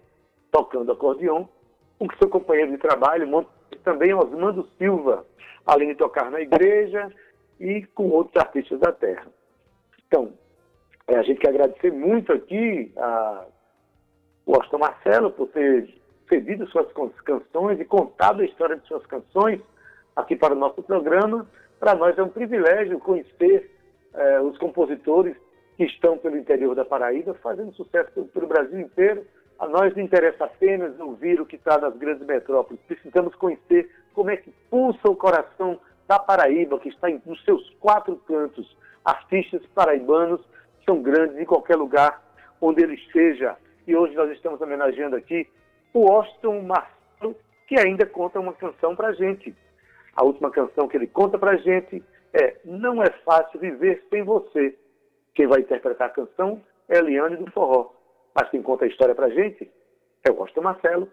tocando 0.51 0.91
acordeon, 0.91 1.45
com 1.97 2.07
seu 2.17 2.29
companheiro 2.29 2.71
de 2.71 2.77
trabalho, 2.77 3.47
também 3.83 4.13
Osmando 4.13 4.67
Silva, 4.77 5.25
além 5.65 5.89
de 5.89 5.95
tocar 5.95 6.29
na 6.29 6.41
igreja 6.41 7.11
e 7.59 7.85
com 7.87 8.09
outros 8.09 8.35
artistas 8.43 8.79
da 8.79 8.91
terra. 8.91 9.27
Então, 10.07 10.33
a 11.07 11.21
gente 11.23 11.39
quer 11.39 11.49
agradecer 11.49 11.91
muito 11.91 12.33
aqui 12.33 12.91
a 12.97 13.45
Washington 14.47 14.77
Marcelo 14.79 15.31
por 15.31 15.47
ter 15.49 15.89
cedido 16.33 16.65
suas 16.67 16.87
canções 17.23 17.79
e 17.79 17.85
contado 17.85 18.41
a 18.41 18.45
história 18.45 18.75
de 18.75 18.87
suas 18.87 19.05
canções 19.05 19.61
aqui 20.15 20.35
para 20.35 20.53
o 20.53 20.57
nosso 20.57 20.81
programa. 20.81 21.47
Para 21.79 21.93
nós 21.93 22.17
é 22.17 22.23
um 22.23 22.29
privilégio 22.29 22.97
conhecer 22.99 23.69
eh, 24.15 24.41
os 24.41 24.57
compositores 24.57 25.35
que 25.77 25.83
estão 25.83 26.17
pelo 26.17 26.37
interior 26.37 26.73
da 26.73 26.83
Paraíba, 26.83 27.35
fazendo 27.35 27.73
sucesso 27.73 28.11
pelo, 28.33 28.47
Brasil 28.47 28.79
inteiro. 28.79 29.25
A 29.59 29.67
nós 29.67 29.95
não 29.95 30.03
interessa 30.03 30.45
apenas 30.45 30.99
ouvir 30.99 31.39
o 31.39 31.45
que 31.45 31.55
está 31.55 31.77
nas 31.77 31.95
grandes 31.95 32.25
metrópoles, 32.25 32.81
precisamos 32.87 33.35
conhecer 33.35 33.89
como 34.13 34.31
é 34.31 34.37
que 34.37 34.51
pulsa 34.69 35.07
o 35.09 35.15
coração 35.15 35.79
da 36.07 36.17
Paraíba, 36.17 36.79
que 36.79 36.89
está 36.89 37.07
nos 37.25 37.43
seus 37.43 37.69
quatro 37.79 38.15
cantos. 38.27 38.75
Artistas 39.05 39.61
paraibanos 39.75 40.41
são 40.85 41.01
grandes 41.01 41.37
em 41.37 41.45
qualquer 41.45 41.75
lugar 41.75 42.21
onde 42.59 42.81
ele 42.81 42.95
esteja. 42.95 43.55
E 43.85 43.95
hoje 43.95 44.15
nós 44.15 44.31
estamos 44.31 44.61
homenageando 44.61 45.15
aqui 45.15 45.47
o 45.93 46.11
Austin 46.11 46.61
Marcelo, 46.61 47.35
que 47.67 47.79
ainda 47.79 48.05
conta 48.05 48.39
uma 48.39 48.53
canção 48.53 48.95
para 48.95 49.13
gente. 49.13 49.55
A 50.15 50.23
última 50.23 50.51
canção 50.51 50.87
que 50.87 50.97
ele 50.97 51.07
conta 51.07 51.37
para 51.37 51.57
gente 51.57 52.03
é 52.33 52.57
Não 52.65 53.01
é 53.01 53.09
Fácil 53.23 53.59
Viver 53.59 54.03
Sem 54.09 54.23
Você. 54.23 54.77
Quem 55.35 55.47
vai 55.47 55.61
interpretar 55.61 56.07
a 56.07 56.13
canção 56.13 56.61
é 56.89 56.97
Eliane 56.97 57.37
do 57.37 57.51
Forró. 57.51 57.91
Mas 58.35 58.49
quem 58.49 58.61
conta 58.61 58.85
a 58.85 58.87
história 58.87 59.15
para 59.15 59.29
gente 59.29 59.71
é 60.23 60.31
o 60.31 60.39
Austin 60.41 60.61
Marcelo. 60.61 61.09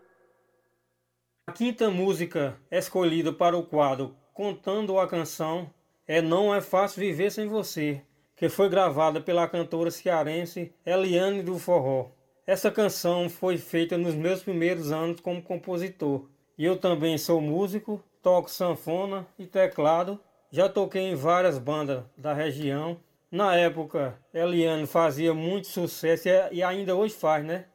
A 1.47 1.53
quinta 1.53 1.91
música 1.91 2.57
escolhida 2.71 3.33
para 3.33 3.57
o 3.57 3.67
quadro 3.67 4.15
Contando 4.33 4.99
a 4.99 5.07
Canção 5.07 5.69
é 6.07 6.23
Não 6.23 6.55
é 6.55 6.61
Fácil 6.61 7.01
Viver 7.01 7.31
Sem 7.31 7.47
Você, 7.47 8.03
que 8.35 8.49
foi 8.49 8.71
gravada 8.71 9.21
pela 9.21 9.47
cantora 9.49 9.91
cearense 9.91 10.75
Eliane 10.87 11.43
do 11.43 11.59
Forró. 11.59 12.11
Essa 12.51 12.69
canção 12.69 13.31
foi 13.31 13.57
feita 13.57 13.97
nos 13.97 14.13
meus 14.13 14.43
primeiros 14.43 14.91
anos 14.91 15.21
como 15.21 15.41
compositor. 15.41 16.29
Eu 16.59 16.77
também 16.77 17.17
sou 17.17 17.41
músico, 17.41 18.03
toco 18.21 18.51
sanfona 18.51 19.25
e 19.39 19.47
teclado. 19.47 20.19
Já 20.51 20.69
toquei 20.69 21.03
em 21.03 21.15
várias 21.15 21.59
bandas 21.59 22.03
da 22.17 22.35
região. 22.35 22.99
Na 23.31 23.55
época, 23.55 24.19
Eliane 24.35 24.85
fazia 24.89 25.33
muito 25.33 25.69
sucesso 25.69 26.27
e 26.51 26.61
ainda 26.61 26.97
hoje 26.97 27.15
faz, 27.15 27.45
né? 27.45 27.67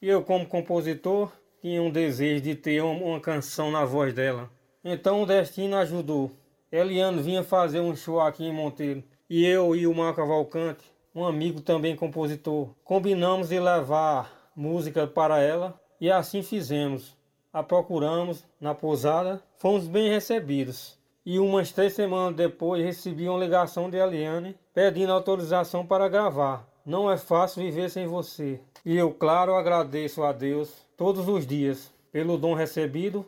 E 0.00 0.08
eu, 0.08 0.22
como 0.22 0.46
compositor, 0.46 1.30
tinha 1.60 1.82
um 1.82 1.90
desejo 1.90 2.40
de 2.40 2.54
ter 2.54 2.82
uma, 2.82 3.04
uma 3.04 3.20
canção 3.20 3.70
na 3.70 3.84
voz 3.84 4.14
dela. 4.14 4.50
Então 4.82 5.22
o 5.22 5.26
destino 5.26 5.76
ajudou. 5.76 6.30
Eliane 6.72 7.20
vinha 7.20 7.44
fazer 7.44 7.80
um 7.80 7.94
show 7.94 8.18
aqui 8.18 8.46
em 8.46 8.52
Monteiro. 8.54 9.04
E 9.28 9.44
eu 9.44 9.76
e 9.76 9.86
o 9.86 9.94
Marco 9.94 10.22
Cavalcante 10.22 10.90
um 11.14 11.24
amigo 11.24 11.60
também 11.60 11.96
compositor. 11.96 12.68
Combinamos 12.84 13.48
de 13.48 13.58
levar 13.58 14.50
música 14.54 15.06
para 15.06 15.40
ela 15.40 15.80
e 16.00 16.10
assim 16.10 16.42
fizemos. 16.42 17.16
A 17.52 17.62
procuramos 17.62 18.44
na 18.60 18.74
pousada, 18.74 19.42
fomos 19.58 19.88
bem 19.88 20.08
recebidos. 20.08 20.98
E 21.26 21.38
umas 21.38 21.72
três 21.72 21.92
semanas 21.92 22.36
depois 22.36 22.84
recebi 22.84 23.28
uma 23.28 23.38
ligação 23.38 23.90
de 23.90 23.98
Eliane 23.98 24.56
pedindo 24.72 25.12
autorização 25.12 25.84
para 25.84 26.08
gravar. 26.08 26.66
Não 26.86 27.10
é 27.10 27.16
fácil 27.16 27.62
viver 27.62 27.90
sem 27.90 28.06
você. 28.06 28.60
E 28.84 28.96
eu, 28.96 29.12
claro, 29.12 29.54
agradeço 29.54 30.22
a 30.22 30.32
Deus 30.32 30.86
todos 30.96 31.28
os 31.28 31.46
dias 31.46 31.92
pelo 32.10 32.38
dom 32.38 32.54
recebido, 32.54 33.26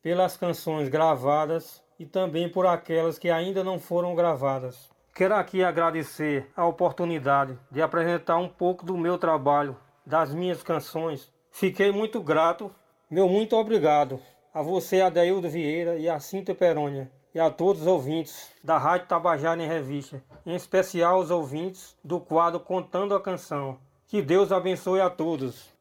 pelas 0.00 0.36
canções 0.36 0.88
gravadas 0.88 1.82
e 1.98 2.06
também 2.06 2.48
por 2.48 2.66
aquelas 2.66 3.18
que 3.18 3.28
ainda 3.28 3.62
não 3.62 3.78
foram 3.78 4.14
gravadas. 4.14 4.93
Quero 5.14 5.36
aqui 5.36 5.62
agradecer 5.62 6.50
a 6.56 6.66
oportunidade 6.66 7.56
de 7.70 7.80
apresentar 7.80 8.36
um 8.36 8.48
pouco 8.48 8.84
do 8.84 8.98
meu 8.98 9.16
trabalho, 9.16 9.76
das 10.04 10.34
minhas 10.34 10.60
canções. 10.60 11.32
Fiquei 11.52 11.92
muito 11.92 12.20
grato. 12.20 12.68
Meu 13.08 13.28
muito 13.28 13.54
obrigado 13.54 14.18
a 14.52 14.60
você, 14.60 15.00
Adeildo 15.00 15.48
Vieira 15.48 15.96
e 15.96 16.08
a 16.08 16.18
Cinta 16.18 16.52
Perônia 16.52 17.08
e 17.32 17.38
a 17.38 17.48
todos 17.48 17.82
os 17.82 17.86
ouvintes 17.86 18.50
da 18.64 18.76
Rádio 18.76 19.06
Tabajara 19.06 19.62
em 19.62 19.68
Revista, 19.68 20.20
em 20.44 20.56
especial 20.56 21.20
os 21.20 21.30
ouvintes 21.30 21.96
do 22.02 22.18
quadro 22.18 22.58
Contando 22.58 23.14
a 23.14 23.20
Canção. 23.20 23.78
Que 24.08 24.20
Deus 24.20 24.50
abençoe 24.50 25.00
a 25.00 25.08
todos. 25.08 25.72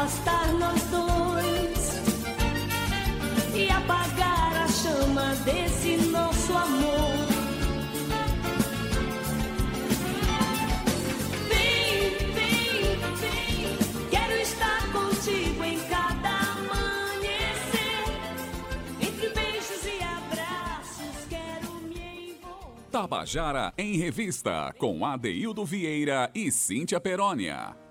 Afastar 0.00 0.52
nós 0.54 0.82
dois 0.84 2.00
e 3.54 3.68
apagar 3.68 4.64
a 4.64 4.68
chama 4.68 5.34
desse 5.44 5.96
nosso 6.08 6.56
amor. 6.56 7.26
Vem, 11.48 12.16
vem, 12.32 12.96
vem, 13.20 14.08
quero 14.10 14.32
estar 14.40 14.90
contigo 14.90 15.64
em 15.64 15.78
cada 15.80 16.30
amanhecer. 16.52 18.06
Entre 19.02 19.28
beijos 19.28 19.84
e 19.84 20.02
abraços, 20.02 21.26
quero 21.28 21.72
me 21.82 22.30
envolver. 22.30 22.90
Tabajara 22.90 23.74
em 23.76 23.98
Revista, 23.98 24.74
com 24.78 25.04
Adeildo 25.04 25.62
Vieira 25.66 26.30
e 26.34 26.50
Cíntia 26.50 26.98
Perónia. 26.98 27.89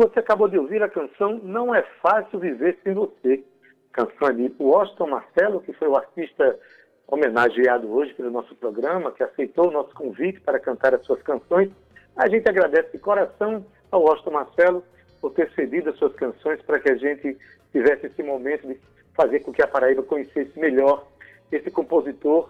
Você 0.00 0.18
acabou 0.18 0.48
de 0.48 0.56
ouvir 0.56 0.82
a 0.82 0.88
canção 0.88 1.38
Não 1.42 1.74
é 1.74 1.82
Fácil 2.00 2.38
Viver 2.38 2.78
Sem 2.82 2.94
Você. 2.94 3.44
Canção 3.92 4.32
de 4.32 4.50
Washington 4.58 5.08
Marcelo, 5.08 5.60
que 5.60 5.74
foi 5.74 5.88
o 5.88 5.94
artista 5.94 6.58
homenageado 7.06 7.86
hoje 7.92 8.14
pelo 8.14 8.30
nosso 8.30 8.54
programa, 8.54 9.12
que 9.12 9.22
aceitou 9.22 9.68
o 9.68 9.70
nosso 9.70 9.92
convite 9.94 10.40
para 10.40 10.58
cantar 10.58 10.94
as 10.94 11.04
suas 11.04 11.22
canções. 11.22 11.70
A 12.16 12.26
gente 12.30 12.48
agradece 12.48 12.92
de 12.92 12.98
coração 12.98 13.62
ao 13.90 14.04
Washington 14.04 14.30
Marcelo 14.30 14.84
por 15.20 15.34
ter 15.34 15.50
cedido 15.50 15.90
as 15.90 15.98
suas 15.98 16.14
canções 16.14 16.62
para 16.62 16.80
que 16.80 16.92
a 16.92 16.96
gente 16.96 17.36
tivesse 17.70 18.06
esse 18.06 18.22
momento 18.22 18.66
de 18.68 18.80
fazer 19.14 19.40
com 19.40 19.52
que 19.52 19.60
a 19.60 19.68
Paraíba 19.68 20.02
conhecesse 20.02 20.58
melhor 20.58 21.06
esse 21.52 21.70
compositor. 21.70 22.48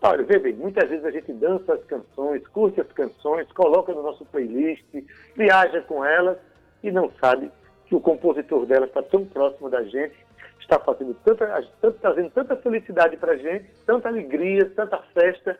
Olha, 0.00 0.22
vê 0.22 0.38
bem, 0.38 0.52
muitas 0.52 0.88
vezes 0.88 1.04
a 1.04 1.10
gente 1.10 1.32
dança 1.32 1.74
as 1.74 1.84
canções, 1.84 2.46
curte 2.46 2.80
as 2.80 2.92
canções, 2.92 3.50
coloca 3.50 3.92
no 3.92 4.04
nosso 4.04 4.24
playlist, 4.26 4.86
viaja 5.34 5.80
com 5.80 6.04
elas 6.04 6.38
e 6.82 6.90
não 6.90 7.10
sabe 7.20 7.50
que 7.86 7.94
o 7.94 8.00
compositor 8.00 8.66
dela 8.66 8.86
está 8.86 9.02
tão 9.02 9.24
próximo 9.24 9.68
da 9.68 9.82
gente, 9.84 10.14
está 10.60 10.78
fazendo 10.78 11.14
tanta, 11.24 11.46
tanto, 11.80 11.98
trazendo 11.98 12.30
tanta 12.30 12.56
felicidade 12.56 13.16
para 13.16 13.32
a 13.32 13.36
gente, 13.36 13.66
tanta 13.86 14.08
alegria, 14.08 14.70
tanta 14.70 14.98
festa, 15.14 15.58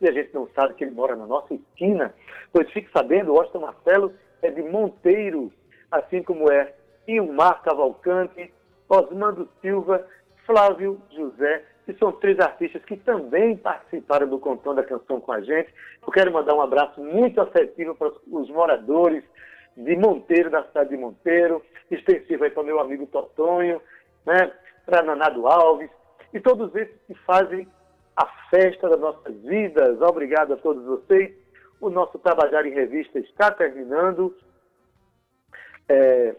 e 0.00 0.08
a 0.08 0.12
gente 0.12 0.34
não 0.34 0.48
sabe 0.54 0.74
que 0.74 0.84
ele 0.84 0.90
mora 0.90 1.16
na 1.16 1.26
nossa 1.26 1.54
esquina. 1.54 2.14
Pois 2.52 2.70
fique 2.70 2.90
sabendo, 2.92 3.32
o 3.32 3.38
Austin 3.38 3.58
Marcelo 3.58 4.12
é 4.42 4.50
de 4.50 4.62
Monteiro, 4.62 5.52
assim 5.90 6.22
como 6.22 6.50
é 6.50 6.74
Ilmar 7.06 7.62
Cavalcante, 7.62 8.52
Osmando 8.88 9.48
Silva, 9.60 10.06
Flávio 10.46 11.00
José, 11.10 11.64
que 11.84 11.92
são 11.94 12.12
três 12.12 12.38
artistas 12.40 12.82
que 12.84 12.96
também 12.96 13.56
participaram 13.56 14.26
do 14.26 14.38
Contão 14.38 14.74
da 14.74 14.82
Canção 14.82 15.20
com 15.20 15.32
a 15.32 15.40
gente. 15.40 15.72
Eu 16.04 16.12
quero 16.12 16.32
mandar 16.32 16.54
um 16.54 16.60
abraço 16.60 17.02
muito 17.02 17.40
afetivo 17.40 17.94
para 17.94 18.08
os 18.08 18.48
moradores 18.50 19.22
de 19.76 19.96
Monteiro, 19.96 20.50
da 20.50 20.64
cidade 20.64 20.90
de 20.90 20.96
Monteiro, 20.96 21.62
extensivo 21.90 22.44
aí 22.44 22.50
para 22.50 22.62
o 22.62 22.66
meu 22.66 22.80
amigo 22.80 23.06
Totonho, 23.06 23.80
né, 24.26 24.52
para 24.86 25.02
Nanado 25.02 25.46
Alves, 25.46 25.90
e 26.32 26.40
todos 26.40 26.74
esses 26.74 26.94
que 27.06 27.14
fazem 27.26 27.68
a 28.16 28.26
festa 28.50 28.88
das 28.88 29.00
nossas 29.00 29.34
vidas. 29.42 30.00
Obrigado 30.00 30.54
a 30.54 30.56
todos 30.56 30.84
vocês. 30.84 31.32
O 31.80 31.90
nosso 31.90 32.18
Trabalhar 32.18 32.64
em 32.66 32.74
Revista 32.74 33.18
está 33.18 33.50
terminando. 33.50 34.34
É, 35.88 36.34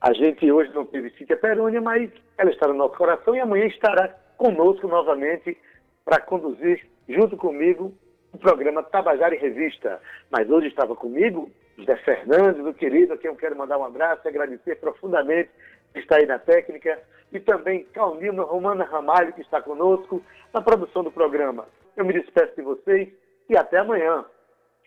a 0.00 0.12
gente 0.12 0.50
hoje 0.50 0.72
não 0.74 0.84
teve 0.84 1.10
Cíntia 1.10 1.36
Perônia, 1.36 1.80
mas 1.80 2.10
ela 2.36 2.50
está 2.50 2.66
no 2.68 2.74
nosso 2.74 2.96
coração 2.96 3.34
e 3.34 3.40
amanhã 3.40 3.66
estará 3.66 4.08
conosco 4.36 4.88
novamente 4.88 5.56
para 6.04 6.20
conduzir, 6.20 6.86
junto 7.08 7.36
comigo, 7.36 7.94
o 8.32 8.38
programa 8.38 8.82
Tabajara 8.82 9.34
em 9.34 9.38
Revista. 9.38 10.00
Mas 10.30 10.48
hoje 10.48 10.68
estava 10.68 10.96
comigo 10.96 11.50
José 11.80 11.96
Fernandes, 11.96 12.62
meu 12.62 12.74
querido, 12.74 13.14
a 13.14 13.18
quem 13.18 13.30
eu 13.30 13.36
quero 13.36 13.56
mandar 13.56 13.78
um 13.78 13.84
abraço 13.84 14.22
e 14.24 14.28
agradecer 14.28 14.76
profundamente 14.76 15.50
que 15.92 16.00
está 16.00 16.16
aí 16.16 16.26
na 16.26 16.38
técnica, 16.38 17.02
e 17.32 17.40
também 17.40 17.84
Calnilma 17.92 18.44
Romana 18.44 18.84
Ramalho, 18.84 19.32
que 19.32 19.40
está 19.40 19.60
conosco 19.60 20.22
na 20.52 20.60
produção 20.60 21.02
do 21.02 21.10
programa. 21.10 21.66
Eu 21.96 22.04
me 22.04 22.12
despeço 22.12 22.54
de 22.56 22.62
vocês 22.62 23.08
e 23.48 23.56
até 23.56 23.78
amanhã. 23.78 24.24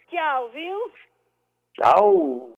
Tchau, 0.09 0.49
viu? 0.49 0.91
Tchau! 1.75 2.49